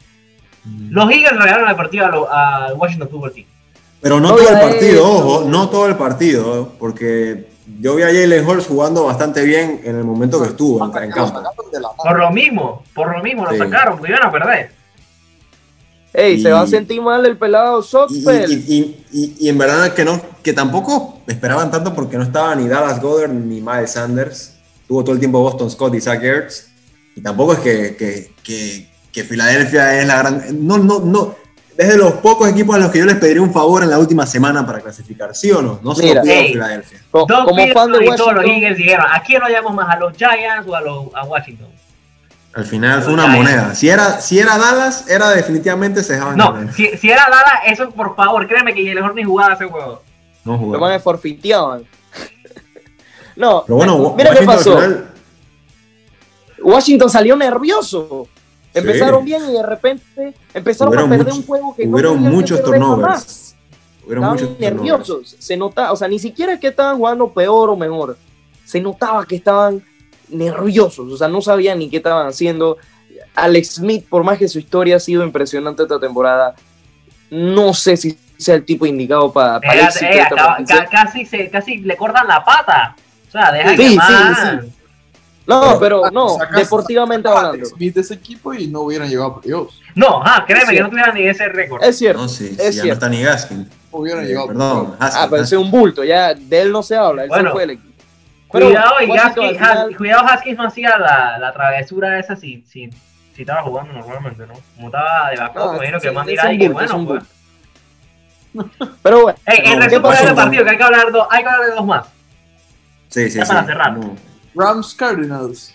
Los 0.89 1.12
Eagles 1.12 1.32
regalaron 1.34 1.69
el 1.69 1.75
partido 1.75 2.06
a, 2.06 2.10
lo- 2.10 2.32
a 2.32 2.73
Washington 2.75 3.10
Football 3.10 3.34
Team. 3.34 3.47
Pero 4.01 4.19
no 4.19 4.30
todo 4.30 4.47
el 4.49 4.60
partido, 4.60 4.91
hecho. 5.06 5.08
ojo, 5.17 5.43
no 5.49 5.69
todo 5.69 5.88
el 5.88 5.95
partido, 5.95 6.71
porque 6.80 7.47
yo 7.80 7.95
vi 7.95 8.03
a 8.03 8.08
Jalen 8.08 8.47
Hurts 8.47 8.67
jugando 8.67 9.06
bastante 9.06 9.43
bien 9.43 9.82
en 9.84 9.97
el 9.97 10.03
momento 10.03 10.41
que 10.41 10.49
estuvo 10.49 10.77
en, 10.86 11.03
en 11.03 11.12
campo. 11.12 11.41
la. 11.41 11.89
Por 11.97 12.17
lo 12.19 12.32
mismo, 12.32 12.84
por 12.93 13.12
lo 13.15 13.23
mismo 13.23 13.43
lo 13.45 13.51
Sí. 13.51 13.58
sacaron, 13.58 13.97
porque 13.97 14.12
iban 14.13 14.23
a 14.27 14.32
perder. 14.32 14.71
Ey, 16.13 16.41
se 16.41 16.51
va 16.51 16.62
a 16.62 16.65
Y- 16.65 16.69
sentir 16.69 17.01
mal 17.01 17.25
el 17.25 17.38
pelado 17.38 17.80
Y, 17.82 17.84
Soxpel. 17.84 18.51
y- 18.51 18.56
y- 18.73 19.06
y- 19.12 19.36
y 19.39 19.49
en 19.49 19.58
verdad 19.58 19.93
que 19.93 20.06
no, 20.06 20.19
que 20.41 20.53
tampoco 20.53 21.19
esperaban 21.27 21.69
tanto 21.69 21.93
porque 21.93 22.17
no 22.17 22.23
estaba 22.23 22.56
ni 22.56 22.67
Dallas 22.67 23.01
Goddard 23.01 23.32
ni 23.32 23.62
Miles 23.62 23.91
Sanders. 23.91 24.53
Tuvo 24.88 25.03
todo 25.03 25.13
el 25.13 25.19
tiempo 25.19 25.39
Boston 25.41 25.69
Scott 25.69 25.93
y 25.95 26.01
Zach 26.01 26.23
Ertz. 26.23 26.67
Y 27.15 27.21
tampoco 27.21 27.53
es 27.53 27.60
que, 27.60 27.95
que, 27.97 28.32
que, 28.43 28.89
que 29.17 29.23
Filadelfia 29.23 29.99
es 29.99 30.06
la 30.08 30.17
gran. 30.19 30.43
No, 30.67 30.77
no, 30.77 30.99
no. 30.99 31.36
Es 31.75 31.88
de 31.88 31.97
los 31.97 32.13
pocos 32.13 32.47
equipos 32.49 32.75
a 32.75 32.80
los 32.80 32.91
que 32.91 32.99
yo 32.99 33.06
les 33.06 33.15
pediría 33.15 33.41
un 33.41 33.51
favor 33.51 33.82
en 33.82 33.89
la 33.89 33.97
última 33.97 34.27
semana 34.27 34.63
para 34.63 34.80
clasificar, 34.80 35.36
¿sí 35.36 35.51
o 35.51 35.60
no? 35.63 35.80
No 35.84 35.95
se 35.95 36.03
Mira. 36.03 36.15
lo 36.15 36.21
pido 36.21 36.36
a. 36.39 36.43
Filadelfia. 36.43 36.99
Co- 37.10 37.25
Doug 37.27 37.45
como 37.45 37.67
fan 37.73 37.91
de 37.91 37.97
Peterson 37.99 38.03
y 38.03 38.15
todos 38.17 38.34
los 38.36 38.45
Eagles 38.45 38.77
dijeron, 38.77 39.06
¿a 39.12 39.19
quién 39.23 39.41
lo 39.41 39.49
llamamos 39.49 39.73
más? 39.75 39.89
¿A 39.95 39.97
los 39.99 40.15
Giants 40.15 40.67
o 40.67 40.75
a, 40.75 40.82
los, 40.82 41.06
a 41.15 41.23
Washington? 41.23 41.67
Al 42.53 42.65
final 42.65 43.01
fue 43.01 43.13
una 43.13 43.23
Giants. 43.32 43.38
moneda. 43.38 43.73
Si 43.75 43.89
era, 43.89 44.21
si 44.21 44.38
era 44.39 44.56
Dallas, 44.60 45.08
era 45.10 45.32
definitivamente 45.32 46.03
se 46.03 46.13
dejaban 46.13 46.38
No, 46.38 46.71
si, 46.73 46.95
si 46.97 47.10
era 47.10 47.23
Dallas, 47.23 47.62
eso 47.65 47.89
por 47.89 48.15
favor, 48.15 48.47
créeme 48.47 48.73
que 48.75 48.93
mejor 48.93 49.15
ni 49.15 49.23
jugaba 49.23 49.53
ese 49.56 49.65
juego. 49.65 50.03
No 50.45 50.51
lo 50.53 50.58
jugaban. 50.60 50.82
van 50.89 50.91
a 50.93 50.99
forfiteaban. 50.99 51.84
no, 53.36 53.63
Pero 53.65 53.77
bueno, 53.77 54.13
mira 54.15 54.30
qué 54.32 54.45
Washington 54.45 54.56
pasó. 54.58 54.75
final- 54.80 55.08
Washington 56.62 57.10
salió 57.10 57.36
nervioso. 57.36 58.27
Empezaron 58.78 59.20
Sí. 59.22 59.26
bien 59.26 59.42
y 59.50 59.54
de 59.54 59.63
repente 59.63 60.34
empezaron 60.54 60.94
Hubieron 60.94 61.08
a 61.13 61.18
perder 61.18 61.26
mucho- 61.34 61.38
un 61.42 61.46
juego 61.48 61.76
que 61.76 61.88
hubieron 61.88 62.24
no 62.24 62.30
muchos 62.32 62.63
turnovers. 62.63 63.02
jamás. 63.02 63.56
Hubieron 64.06 64.24
estaban 64.24 64.36
muchos 64.36 64.50
turnovers. 64.58 64.74
nerviosos. 64.76 65.36
Se 65.40 65.58
notaba, 65.58 65.92
o 65.92 65.96
sea, 65.96 66.08
ni 66.08 66.20
siquiera 66.20 66.54
es 66.54 66.60
que 66.60 66.68
estaban 66.68 66.98
jugando 66.98 67.30
peor 67.32 67.70
o 67.70 67.76
mejor. 67.76 68.18
Se 68.66 68.80
notaba 68.82 69.26
que 69.26 69.36
estaban 69.36 69.82
nerviosos, 70.30 71.12
o 71.12 71.18
sea, 71.18 71.28
no 71.28 71.42
sabían 71.42 71.80
ni 71.80 71.90
qué 71.90 71.98
estaban 71.98 72.28
haciendo. 72.28 72.78
Alex 73.36 73.76
Smith, 73.76 74.06
por 74.10 74.24
más 74.24 74.38
que 74.38 74.48
su 74.48 74.60
historia 74.60 74.98
ha 74.98 75.00
sido 75.00 75.24
impresionante 75.24 75.84
esta 75.84 76.00
temporada, 76.00 76.56
no 77.30 77.74
sé 77.74 77.98
si 77.98 78.18
sea 78.38 78.56
el 78.56 78.66
tipo 78.66 78.86
indicado 78.86 79.32
para 79.32 79.56
acaba- 79.58 80.58
ca- 80.68 80.86
casi, 80.90 81.26
se, 81.26 81.50
casi 81.50 81.78
le 81.78 81.98
cortan 81.98 82.28
la 82.28 82.44
pata. 82.44 82.96
O 83.28 83.32
sea, 83.32 83.52
deja 83.52 83.72
Sí, 83.72 83.76
que 83.78 83.90
sí, 83.90 83.96
más. 83.96 84.63
Sí. 85.48 85.54
No, 85.72 85.80
pero 85.80 86.06
Ah, 86.06 86.10
no, 86.12 86.30
sacas- 86.38 86.58
deportivamente 86.60 87.28
sacas 87.30 87.44
hablando. 87.46 87.66
Smith 87.68 87.96
de 87.96 88.02
ese 88.02 88.14
equipo 88.16 88.54
y 88.54 88.68
no 88.68 88.82
hubieran 88.82 89.10
llegado 89.10 89.28
a 89.30 89.42
playoffs. 89.42 89.80
No, 89.96 90.22
ah, 90.24 90.44
créeme 90.46 90.64
Es 90.64 90.70
que 90.70 90.76
no 90.76 90.90
cierto. 90.90 90.90
tuvieran 90.92 91.16
ni 91.16 91.28
ese 91.28 91.48
récord. 91.50 91.84
Es 91.84 91.98
cierto. 91.98 92.22
No, 92.22 92.28
sí, 92.28 92.48
sí, 92.50 92.54
Es 92.54 92.58
ya 92.58 92.66
no 92.66 92.72
cierto. 92.84 92.94
está 92.94 93.10
ni 93.10 93.24
Gaskin. 93.24 93.70
Hubieran 93.92 94.24
Eh, 94.26 94.28
llegado 94.28 94.48
perdón. 94.48 94.96
Haskell, 95.00 95.22
Ah, 95.24 95.28
pero 95.30 95.44
ese 95.44 95.56
es 95.56 95.62
un 95.62 95.72
bulto, 95.72 96.04
ya 96.04 96.34
de 96.34 96.62
él 96.62 96.72
no 96.72 96.84
se 96.84 96.96
habla, 96.96 97.24
él 97.24 97.30
Bueno, 97.30 97.50
se 97.50 97.54
fue 97.54 97.62
del 97.62 97.70
equipo. 97.72 97.88
Cuidado, 98.50 98.94
y 99.02 99.18
Haskins, 99.18 99.58
final- 99.58 99.98
cuidado, 99.98 100.28
Haskins 100.28 100.58
no 100.58 100.68
hacía 100.68 100.98
la, 100.98 101.38
la 101.40 101.52
travesura 101.54 102.18
esa 102.20 102.36
si, 102.36 102.64
si, 102.70 102.90
si 103.36 103.42
estaba 103.42 103.62
jugando 103.64 103.92
normalmente, 103.94 104.46
¿no? 104.48 104.54
Como 104.76 104.88
estaba 104.88 105.30
de 105.32 105.36
backup, 105.38 105.58
No, 105.58 105.72
me 105.72 105.78
imagino 105.78 106.00
que 106.00 106.08
es- 106.08 106.14
más 106.14 106.26
es 106.28 106.30
dirá 106.32 106.54
y 106.54 106.58
que 106.60 106.66
es 106.66 106.72
bueno, 106.74 107.06
pues. 107.06 107.24
Pero 109.04 109.22
bueno, 109.24 109.40
Ey, 109.46 109.58
en 109.66 109.80
No, 109.80 109.86
resumen 109.86 109.90
¿qué 109.90 109.96
de 109.96 110.02
pasó, 110.02 110.24
Juan? 110.24 110.36
partido 110.36 110.64
que 110.64 110.70
hay 110.72 110.78
que 110.78 110.84
hablar, 110.84 111.12
dos, 111.12 111.28
hay 111.30 111.44
que 111.44 111.50
hablar 111.50 111.70
de 111.70 111.76
dos 111.76 111.86
más. 111.86 112.06
Sí, 113.10 113.30
sí, 113.30 113.38
Ya 113.40 113.46
sí. 113.46 113.54
para 113.54 113.66
cerrar. 113.66 113.98
No. 113.98 114.16
Rams 114.58 114.93
Cardinals. 114.96 115.74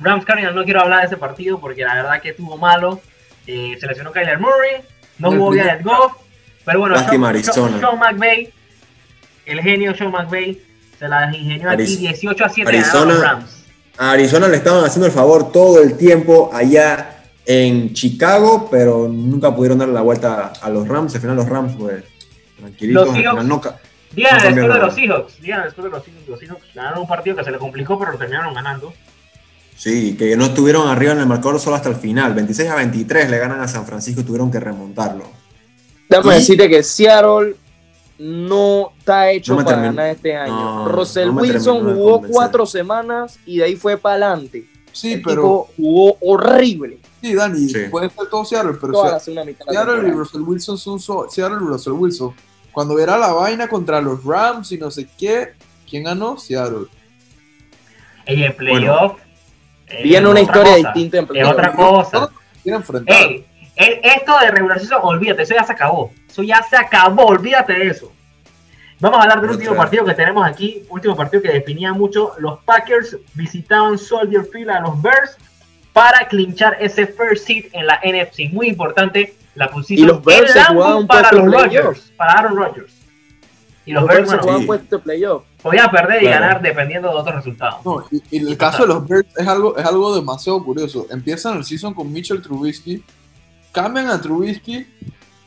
Rams 0.00 0.24
Cardinals 0.24 0.54
no 0.56 0.64
quiero 0.64 0.80
hablar 0.80 1.00
de 1.00 1.06
ese 1.06 1.16
partido 1.16 1.58
porque 1.60 1.82
la 1.82 1.94
verdad 1.94 2.20
que 2.20 2.30
estuvo 2.30 2.56
malo. 2.56 3.00
Eh, 3.46 3.76
se 3.80 3.86
lesionó 3.86 4.12
Kyler 4.12 4.38
Murray, 4.38 4.82
no 5.18 5.30
primer- 5.30 5.64
Jared 5.66 5.84
Goff, 5.84 6.12
pero 6.64 6.80
bueno, 6.80 6.96
Sean. 6.98 7.42
Sean- 7.44 7.80
Sean 7.80 7.98
McVay, 7.98 8.52
el 9.46 9.60
genio 9.62 9.94
Sean 9.96 10.10
McVay, 10.12 10.60
se 10.98 11.08
las 11.08 11.34
ingenió 11.34 11.70
aquí 11.70 11.82
Ariz- 11.84 11.98
18 11.98 12.44
a 12.44 12.48
7 12.50 12.68
Arizona- 12.68 12.92
ganaron 12.92 13.08
los 13.14 13.22
Rams. 13.22 13.64
A 13.96 14.10
Arizona 14.12 14.48
le 14.48 14.56
estaban 14.58 14.84
haciendo 14.84 15.06
el 15.06 15.12
favor 15.12 15.50
todo 15.50 15.82
el 15.82 15.96
tiempo 15.96 16.50
allá 16.52 17.14
en 17.46 17.94
Chicago, 17.94 18.68
pero 18.70 19.08
nunca 19.08 19.54
pudieron 19.56 19.78
darle 19.78 19.94
la 19.94 20.02
vuelta 20.02 20.52
a 20.60 20.68
los 20.68 20.86
Rams. 20.86 21.14
Al 21.14 21.20
final 21.22 21.36
los 21.36 21.48
Rams, 21.48 21.72
pues, 21.78 22.04
tranquilitos. 22.58 23.06
Los 23.06 23.14
al 23.16 23.20
Seahawks- 23.22 23.30
final 23.30 23.48
no 23.48 23.60
Digan 24.12 24.54
No 24.56 24.62
el 24.64 24.72
de 24.72 24.78
los 24.78 24.94
Seahawks, 24.94 25.40
digan 25.40 25.62
el 25.64 25.70
score 25.70 25.84
de 25.84 25.90
los 25.90 26.04
Seahawks. 26.04 26.28
Los 26.28 26.40
Seahawks 26.40 26.64
ganaron 26.74 27.00
un 27.00 27.08
partido 27.08 27.36
que 27.36 27.44
se 27.44 27.50
les 27.50 27.60
complicó, 27.60 27.98
pero 27.98 28.12
lo 28.12 28.18
terminaron 28.18 28.54
ganando. 28.54 28.92
Sí, 29.76 30.16
que 30.16 30.36
no 30.36 30.46
estuvieron 30.46 30.88
arriba 30.88 31.12
en 31.12 31.20
el 31.20 31.26
marcador 31.26 31.60
solo 31.60 31.76
hasta 31.76 31.88
el 31.90 31.94
final. 31.96 32.34
26 32.34 32.68
a 32.70 32.74
23 32.76 33.30
le 33.30 33.38
ganan 33.38 33.60
a 33.60 33.68
San 33.68 33.86
Francisco 33.86 34.22
y 34.22 34.24
tuvieron 34.24 34.50
que 34.50 34.58
remontarlo. 34.60 35.24
déjame 36.08 36.34
Y- 36.36 36.38
decirte 36.38 36.68
que 36.70 36.82
Seattle 36.82 37.54
no 38.18 38.90
está 38.98 39.30
hecho 39.30 39.54
No 39.54 39.64
para 39.64 39.80
ganar 39.82 40.08
este 40.08 40.34
año. 40.36 40.52
no, 40.52 40.88
Russell 40.88 41.28
Wilson 41.30 41.94
jugó 41.94 42.22
cuatro 42.22 42.66
semanas 42.66 43.38
y 43.46 43.58
de 43.58 43.64
ahí 43.64 43.76
fue 43.76 43.96
para 43.98 44.14
adelante. 44.26 44.64
Sí, 44.92 45.12
el 45.12 45.22
pero. 45.22 45.34
tipo 45.42 45.68
jugó 45.76 46.16
horrible 46.22 46.98
Sí, 47.20 47.34
Dani, 47.34 47.68
Sí. 47.68 47.78
puede 47.90 48.08
ser 48.10 48.26
todo 48.28 48.44
Seattle, 48.44 48.74
pero 48.80 48.92
toda 48.94 49.20
Seattle 49.20 49.54
y. 50.08 50.10
Russell 50.12 50.40
Wilson 50.40 50.78
son 50.78 50.98
so- 50.98 51.28
Seattle 51.30 51.58
y 51.60 51.66
Russell 51.66 51.92
Wilson. 51.92 52.32
Cuando 52.78 52.96
era 53.00 53.18
la 53.18 53.32
vaina 53.32 53.66
contra 53.66 54.00
los 54.00 54.24
Rams 54.24 54.70
y 54.70 54.78
no 54.78 54.88
sé 54.88 55.08
qué, 55.18 55.54
¿quién 55.90 56.04
ganó? 56.04 56.38
Seattle. 56.38 56.86
En 58.24 58.54
playoff. 58.54 59.18
eh, 59.88 60.02
Viene 60.04 60.28
una 60.28 60.40
historia 60.42 60.74
cosa, 60.76 60.92
distinta 60.92 61.16
en 61.18 61.24
Es 61.24 61.28
playoff. 61.28 61.52
otra 61.54 61.72
cosa. 61.72 62.30
Quieren 62.62 62.80
enfrentar. 62.80 63.16
Ey, 63.16 63.44
el- 63.74 63.98
esto 64.04 64.38
de 64.38 64.52
regular 64.52 64.78
season, 64.78 65.00
olvídate, 65.02 65.42
eso 65.42 65.54
ya 65.56 65.64
se 65.64 65.72
acabó. 65.72 66.12
Eso 66.30 66.44
ya 66.44 66.62
se 66.62 66.76
acabó, 66.76 67.24
olvídate 67.26 67.72
de 67.72 67.88
eso. 67.88 68.12
Vamos 69.00 69.18
a 69.18 69.22
hablar 69.22 69.40
del 69.40 69.50
último 69.50 69.74
partido 69.74 70.04
que 70.04 70.14
tenemos 70.14 70.46
aquí, 70.46 70.84
último 70.88 71.16
partido 71.16 71.42
que 71.42 71.50
definía 71.50 71.92
mucho. 71.92 72.34
Los 72.38 72.60
Packers 72.60 73.16
visitaban 73.34 73.98
Soldier 73.98 74.44
Field 74.52 74.70
a 74.70 74.78
los 74.82 75.02
Bears 75.02 75.36
para 75.92 76.28
clinchar 76.28 76.76
ese 76.78 77.08
first 77.08 77.44
seed 77.44 77.70
en 77.72 77.88
la 77.88 77.98
NFC. 78.04 78.52
Muy 78.52 78.68
importante 78.68 79.34
la 79.58 79.70
Y 79.88 80.04
los 80.04 80.24
Bears 80.24 80.52
se 80.52 80.64
jugaban 80.64 80.96
un 80.98 81.06
para 81.06 81.28
puesto 81.30 81.46
los 81.46 81.54
Rodgers, 81.54 81.70
playoff. 81.82 81.98
para 82.16 82.32
Aaron 82.32 82.56
Rodgers. 82.56 82.92
Y 83.84 83.92
los, 83.92 84.02
Los 84.02 84.08
Bears, 84.08 84.18
Bears 84.28 84.30
se 84.30 84.46
bueno, 84.48 84.60
jugaban 84.66 84.86
sí. 84.90 84.96
playoff. 84.98 85.42
podían 85.62 85.90
perder 85.90 86.22
y 86.22 86.26
Claro. 86.26 86.40
ganar 86.40 86.62
dependiendo 86.62 87.08
de 87.08 87.14
otros 87.14 87.34
resultados. 87.36 87.84
No, 87.84 88.04
y, 88.10 88.22
y 88.30 88.46
el 88.46 88.56
caso 88.56 88.82
de 88.82 88.88
los 88.88 89.08
Bears 89.08 89.26
es 89.36 89.46
algo, 89.48 89.76
es 89.76 89.84
algo 89.84 90.14
demasiado 90.14 90.62
curioso. 90.62 91.06
Empiezan 91.10 91.56
el 91.58 91.64
season 91.64 91.94
con 91.94 92.12
Mitchell 92.12 92.40
Trubisky, 92.42 93.02
cambian 93.72 94.08
a 94.08 94.20
Trubisky, 94.20 94.86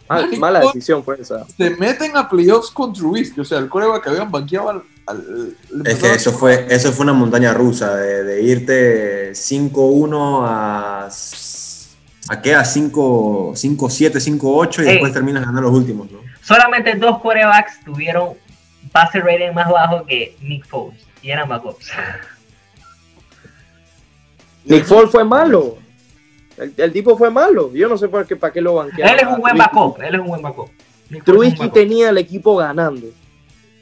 Mal- 0.10 0.38
mala 0.40 0.60
decisión 0.62 1.04
fue 1.06 1.22
esa. 1.22 1.46
se 1.56 1.70
meten 1.78 2.18
a 2.18 2.28
playoffs 2.28 2.70
con 2.72 2.92
Trubisky. 2.92 3.40
O 3.42 3.46
sea, 3.46 3.60
el 3.60 3.70
coreback 3.70 4.04
que 4.04 4.10
habían 4.10 4.30
banqueado 4.32 4.70
al. 4.70 4.84
Es 5.86 6.00
que 6.00 6.12
eso 6.14 6.32
fue, 6.34 6.66
eso 6.70 6.92
fue 6.92 7.04
una 7.04 7.14
montaña 7.14 7.54
rusa, 7.54 7.96
de, 7.96 8.24
de 8.24 8.42
irte 8.44 9.32
5-1 9.34 10.46
a... 10.48 11.10
¿A 12.32 12.42
qué? 12.42 12.56
A 12.56 12.64
5, 12.64 13.56
5-7, 13.56 14.40
5-8 14.40 14.80
y 14.80 14.86
después 14.86 15.12
terminas 15.12 15.42
ganando 15.42 15.64
los 15.64 15.74
últimos, 15.74 16.10
¿no? 16.10 16.20
Solamente 16.42 16.96
dos 16.96 17.20
quarterbacks 17.20 17.84
tuvieron 17.84 18.36
pase 18.94 19.20
rating 19.20 19.52
más 19.54 19.70
bajo 19.70 20.06
que 20.06 20.38
Nick 20.40 20.66
Foles 20.66 20.98
y 21.22 21.30
eran 21.30 21.50
backups. 21.50 21.92
Nick 24.64 24.86
Foles 24.86 25.12
fue 25.12 25.26
malo. 25.26 25.76
El, 26.56 26.74
el 26.78 26.94
tipo 26.94 27.18
fue 27.18 27.30
malo. 27.30 27.70
Yo 27.74 27.90
no 27.90 27.98
sé 27.98 28.08
por 28.08 28.26
qué, 28.26 28.38
para 28.38 28.54
qué 28.54 28.62
lo 28.62 28.76
banquearon. 28.76 29.14
Él 29.14 29.28
es 29.28 29.28
un 29.28 29.42
buen 29.42 29.58
backup, 29.58 30.02
él 30.02 30.16
es 30.16 30.22
un 30.22 30.28
buen 30.28 30.42
backup. 30.42 30.70
Trubisky 31.26 31.68
tenía 31.68 32.12
el 32.12 32.18
equipo 32.18 32.56
ganando. 32.56 33.08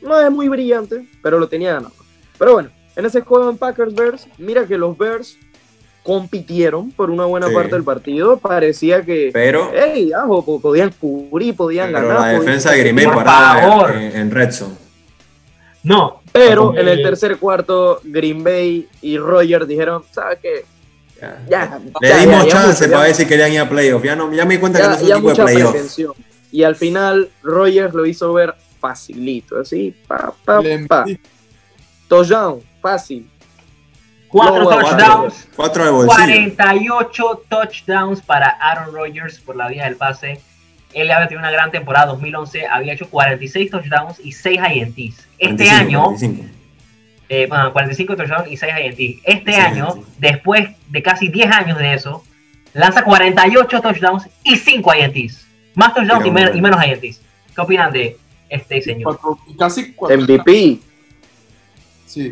No 0.02 0.20
es 0.20 0.32
muy 0.32 0.50
brillante, 0.50 1.08
pero 1.22 1.38
lo 1.38 1.48
tenía 1.48 1.74
ganando. 1.74 1.96
Pero 2.40 2.54
bueno, 2.54 2.70
en 2.96 3.06
ese 3.06 3.22
juego 3.22 3.52
en 3.52 3.60
Packers 3.60 3.94
Bears, 3.94 4.28
mira 4.40 4.66
que 4.66 4.76
los 4.76 4.98
Bears 4.98 5.38
compitieron 6.04 6.92
por 6.92 7.10
una 7.10 7.26
buena 7.26 7.48
Sí. 7.50 7.54
parte 7.54 7.72
del 7.72 7.84
partido. 7.84 8.38
Parecía 8.38 9.04
que, 9.04 9.30
Pero, 9.34 9.72
hey, 9.74 10.12
ajo, 10.14 10.44
po- 10.44 10.60
podían 10.62 10.92
cubrir, 11.00 11.56
podían 11.56 11.92
pero 11.92 12.08
ganar. 12.08 12.14
la 12.16 12.26
podían- 12.28 12.42
defensa 12.46 12.72
de 12.72 12.80
Green 12.80 12.96
Bay 12.96 13.06
Por 13.06 13.16
paraba 13.16 13.62
favor. 13.62 13.96
en, 13.96 14.16
en 14.16 14.32
Red 14.32 14.52
Zone. 14.52 14.76
No, 15.84 16.22
Pero 16.32 16.78
en 16.78 16.88
el 16.88 17.00
Eh, 17.00 17.04
tercer 17.04 17.38
cuarto, 17.38 18.02
Green 18.04 18.44
Bay 18.44 18.88
y 19.02 19.18
Rogers 19.18 19.68
dijeron, 19.68 20.04
¿sabes 20.12 20.38
qué? 20.42 20.66
Ya. 21.20 21.42
Ya, 21.50 21.80
Le 22.02 22.08
ya, 22.10 22.18
dimos 22.20 22.48
chance 22.48 22.88
para 22.88 23.04
ver 23.04 23.16
si 23.16 23.26
querían 23.26 23.52
ir 23.52 23.60
a 23.62 23.68
playoff. 23.70 24.04
Ya, 24.04 24.16
no, 24.16 24.32
ya 24.34 24.46
me 24.46 24.54
di 24.56 24.60
cuenta 24.60 24.80
que 24.80 24.88
no 24.88 24.94
es 24.94 25.02
un 25.02 25.12
equipo 25.12 25.30
de 25.30 25.36
playoff. 25.44 25.76
Y 26.52 26.64
al 26.64 26.76
final, 26.76 27.30
Rogers 27.44 27.94
lo 27.94 28.06
hizo 28.06 28.32
ver 28.34 28.54
facilito, 28.80 29.60
así, 29.60 29.94
pa, 30.08 30.34
pa, 30.46 30.62
pa. 30.88 31.06
Touchdown, 32.08 32.62
fácil. 32.82 33.30
Cuatro 34.30 34.60
No, 34.60 34.66
bueno, 34.66 34.82
touchdowns, 34.90 35.48
Cuatro 35.56 35.86
de 35.86 35.92
bolsillo. 35.92 36.16
48 36.56 37.42
touchdowns 37.50 38.22
para 38.22 38.48
Aaron 38.50 38.94
Rodgers 38.96 39.40
por 39.40 39.56
la 39.56 39.68
vía 39.68 39.84
del 39.86 39.96
pase. 39.96 40.40
Él 40.94 41.12
había 41.12 41.28
tenido 41.28 41.42
una 41.42 41.52
gran 41.52 41.70
temporada 41.72 42.08
2011, 42.08 42.66
había 42.68 42.94
hecho 42.94 43.10
46 43.10 43.70
touchdowns 43.70 44.20
y 44.24 44.32
6 44.32 44.60
INTs. 44.76 45.28
Este 45.38 45.66
45, 45.66 45.76
año, 45.76 46.04
45. 46.04 46.44
eh, 47.30 47.46
bueno, 47.48 47.72
45 47.74 48.16
touchdowns 48.16 48.48
y 48.52 48.58
6 48.58 48.74
INT. 48.86 49.22
Este 49.24 49.54
Sí, 49.54 49.60
año, 49.60 49.92
sí. 49.94 50.02
después 50.18 50.70
de 50.88 51.04
casi 51.04 51.28
10 51.28 51.52
años 51.52 51.78
de 51.78 51.94
eso, 51.94 52.24
lanza 52.74 53.04
48 53.04 53.82
touchdowns 53.82 54.28
y 54.44 54.56
5 54.56 54.92
INTs. 54.96 55.46
Más 55.76 55.94
touchdowns 55.94 56.26
y, 56.26 56.32
men- 56.32 56.56
y 56.58 56.62
menos 56.62 56.84
INTs. 56.84 57.22
¿Qué 57.54 57.62
opinan 57.62 57.92
de 57.92 58.18
este 58.50 58.82
señor? 58.82 59.20
cuatro- 59.20 59.40
casi 59.58 59.94
cuatro. 59.94 60.18
MVP, 60.18 60.80
Sí. 62.08 62.32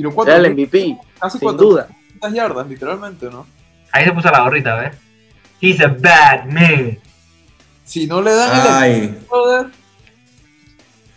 Tiró 0.00 0.14
cuatro. 0.14 0.34
era 0.34 0.46
el 0.46 0.54
MVP, 0.54 0.96
casi 1.20 1.38
sin 1.38 1.46
cuatro 1.46 1.66
duda. 1.68 1.88
yardas, 2.32 2.66
literalmente, 2.66 3.26
¿no? 3.28 3.46
Ahí 3.92 4.06
se 4.06 4.12
puso 4.12 4.30
la 4.30 4.40
gorrita, 4.40 4.76
¿ves? 4.76 4.96
He's 5.60 5.78
a 5.82 5.88
bad 5.88 6.46
man. 6.46 6.98
Si 7.84 8.06
no 8.06 8.22
le 8.22 8.34
dan 8.34 8.60
el 8.60 8.72
Ay, 8.72 9.18
brother, 9.28 9.66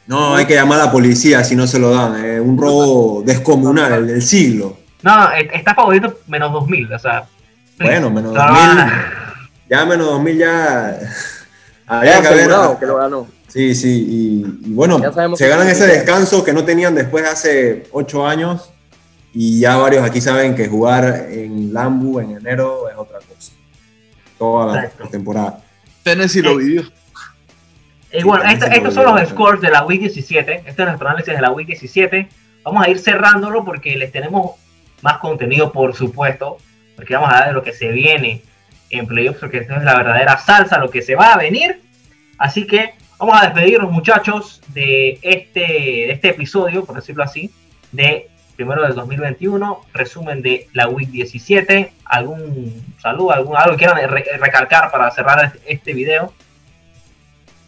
no, 0.06 0.36
hay 0.36 0.46
que 0.46 0.56
llamar 0.56 0.82
a 0.82 0.86
la 0.88 0.92
policía 0.92 1.46
si 1.46 1.56
no 1.56 1.66
se 1.66 1.80
lo 1.80 1.92
dan. 1.92 2.26
Es 2.26 2.42
un 2.42 2.58
robo 2.58 3.24
descomunal, 3.26 3.94
el 3.94 4.08
del 4.08 4.22
siglo. 4.22 4.78
No, 5.02 5.32
eh, 5.32 5.50
está 5.54 5.74
favorito 5.74 6.20
menos 6.28 6.52
2000, 6.52 6.92
o 6.94 7.00
sea. 7.00 7.24
Bueno, 7.80 8.10
menos 8.10 8.34
No, 8.34 8.46
2000. 8.46 8.94
Ya 9.70 9.86
menos 9.86 10.08
2000 10.08 10.38
ya. 10.38 11.00
Ya 11.86 12.00
Había 12.00 12.22
que 12.22 12.28
haber. 12.28 12.50
que 12.80 12.86
lo 12.86 12.98
ganó. 12.98 13.28
Sí, 13.48 13.76
sí, 13.76 14.06
y, 14.10 14.70
y 14.70 14.74
bueno, 14.74 15.00
se 15.36 15.48
ganan 15.48 15.68
ese 15.68 15.86
descanso 15.86 16.44
que 16.44 16.52
no 16.54 16.66
tenían 16.66 16.96
después 16.96 17.24
de 17.24 17.30
hace 17.30 17.88
ocho 17.92 18.26
años 18.26 18.73
y 19.34 19.60
ya 19.60 19.76
varios 19.78 20.04
aquí 20.04 20.22
saben 20.22 20.56
que 20.56 20.68
jugar 20.68 21.28
en 21.30 21.74
Lambu 21.74 22.20
en 22.20 22.38
enero 22.38 22.90
es 22.90 22.96
otra 22.98 23.20
cosa. 23.20 23.54
Toda 24.38 24.76
la 24.76 24.84
Exacto. 24.86 25.10
temporada. 25.10 25.60
Tennessee 26.04 26.42
lo 26.42 26.58
vivió. 26.58 26.84
Y 28.12 28.24
bueno, 28.24 28.44
Sí, 28.48 28.54
esto- 28.54 28.66
estos 28.68 28.94
son 28.94 29.06
lo 29.06 29.18
los 29.18 29.30
scores 29.30 29.62
de 29.62 29.72
la 29.72 29.84
Week 29.86 30.00
17. 30.02 30.64
Este 30.66 30.70
es 30.84 30.88
nuestro 30.88 31.08
análisis 31.08 31.34
de 31.34 31.42
la 31.42 31.52
Week 31.52 31.66
17. 31.68 32.28
Vamos 32.64 32.86
a 32.86 32.90
ir 32.90 33.00
cerrándolo 33.00 33.66
porque 33.66 33.96
les 33.98 34.12
tenemos 34.12 34.52
más 35.02 35.18
contenido, 35.18 35.72
por 35.72 35.96
supuesto. 35.96 36.58
Porque 36.96 37.16
vamos 37.16 37.30
a 37.30 37.34
hablar 37.34 37.48
de 37.50 37.54
lo 37.54 37.64
que 37.64 37.74
se 37.74 37.88
viene 37.92 38.44
en 38.92 39.08
playoffs, 39.08 39.40
porque 39.40 39.58
esto 39.58 39.76
es 39.76 39.84
la 39.84 39.96
verdadera 39.98 40.38
salsa, 40.38 40.78
lo 40.78 40.92
que 40.92 41.02
se 41.02 41.16
va 41.16 41.34
a 41.34 41.38
venir. 41.38 41.82
Así 42.38 42.68
que 42.68 42.94
Vamos 43.20 43.42
a 43.42 43.46
despedirnos, 43.46 43.90
muchachos, 43.90 44.62
de 44.74 45.18
este, 45.22 45.60
de 45.62 46.12
este 46.12 46.30
episodio, 46.32 46.84
por 46.84 46.96
decirlo 46.98 47.24
así, 47.24 47.50
de 47.94 48.28
primero 48.56 48.84
del 48.84 48.94
2021, 48.96 49.82
resumen 49.94 50.42
de 50.42 50.68
la 50.74 50.88
Week 50.88 51.10
17. 51.10 51.94
¿Algún 52.06 52.84
saludo, 53.02 53.32
algún, 53.32 53.58
algo 53.58 53.72
que 53.76 53.86
quieran 53.86 54.10
re- 54.10 54.26
recalcar 54.40 54.92
para 54.92 55.10
cerrar 55.12 55.54
este 55.66 55.94
video? 55.94 56.34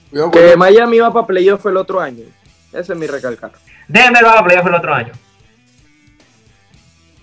Cuidado 0.10 0.32
con- 0.32 0.41
Que 0.41 0.56
Miami 0.56 1.00
va 1.00 1.12
para 1.12 1.26
playoff 1.28 1.65
el 1.65 1.78
otro 1.78 2.00
año. 2.00 2.24
Ese 2.71 2.93
es 2.93 3.00
mi 3.00 3.08
recalcar. 3.08 3.52
Denver 3.88 4.24
va 4.26 4.39
a 4.39 4.43
playoff 4.43 4.67
el 4.67 4.74
otro 4.76 4.93
año. 4.93 5.13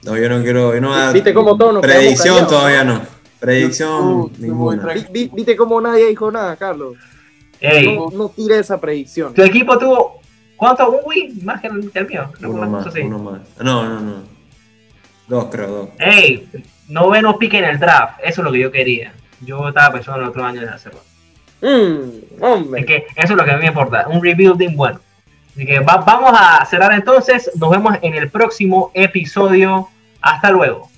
No, 0.04 0.16
yo 0.16 0.28
no 0.28 0.42
quiero. 0.42 0.74
Yo 0.74 0.80
no, 0.80 1.12
¿Viste 1.12 1.32
cómo 1.34 1.56
todos 1.56 1.74
nos 1.74 1.82
Predicción 1.82 2.46
todavía 2.46 2.82
no. 2.84 3.02
Predicción 3.38 4.32
ninguna. 4.38 4.94
¿Viste 5.10 5.56
cómo 5.56 5.80
nadie 5.80 6.06
dijo 6.08 6.30
nada, 6.30 6.56
Carlos? 6.56 6.96
Ey, 7.60 7.96
No, 7.96 8.08
no 8.12 8.28
tire 8.28 8.58
esa 8.58 8.80
predicción. 8.80 9.34
tu 9.34 9.42
equipo 9.42 9.78
tuvo, 9.78 10.21
¿cuántos? 10.62 10.88
Un 10.88 11.00
win 11.04 11.44
más 11.44 11.60
que 11.60 11.66
el, 11.66 11.90
que 11.90 11.98
el 11.98 12.06
mío. 12.06 12.30
Uno 12.40 12.66
más, 12.70 12.84
cosa 12.84 12.88
así. 12.90 13.00
uno 13.00 13.18
más. 13.18 13.40
No, 13.60 13.82
no, 13.88 14.00
no. 14.00 14.14
Dos, 15.26 15.46
creo, 15.50 15.68
dos. 15.68 15.88
Ey, 15.98 16.48
noveno 16.88 17.36
pick 17.38 17.54
en 17.54 17.64
el 17.64 17.78
draft. 17.80 18.20
Eso 18.22 18.40
es 18.42 18.44
lo 18.44 18.52
que 18.52 18.60
yo 18.60 18.70
quería. 18.70 19.12
Yo 19.40 19.68
estaba 19.68 19.92
pensando 19.94 20.18
en 20.20 20.24
el 20.24 20.30
otro 20.30 20.44
año 20.44 20.60
de 20.60 20.68
hacerlo. 20.68 21.00
Mm, 21.62 22.42
hombre. 22.42 22.80
Así 22.80 22.86
que 22.86 23.06
eso 23.16 23.32
es 23.32 23.36
lo 23.36 23.44
que 23.44 23.50
a 23.50 23.54
mí 23.56 23.62
me 23.62 23.68
importa. 23.68 24.06
Un 24.08 24.22
rebuilding 24.22 24.76
bueno. 24.76 25.00
Así 25.52 25.66
que 25.66 25.80
va- 25.80 25.96
vamos 25.98 26.32
a 26.34 26.64
cerrar 26.66 26.92
entonces. 26.92 27.50
Nos 27.56 27.70
vemos 27.70 27.96
en 28.02 28.14
el 28.14 28.30
próximo 28.30 28.90
episodio. 28.94 29.88
Hasta 30.20 30.50
luego. 30.52 30.88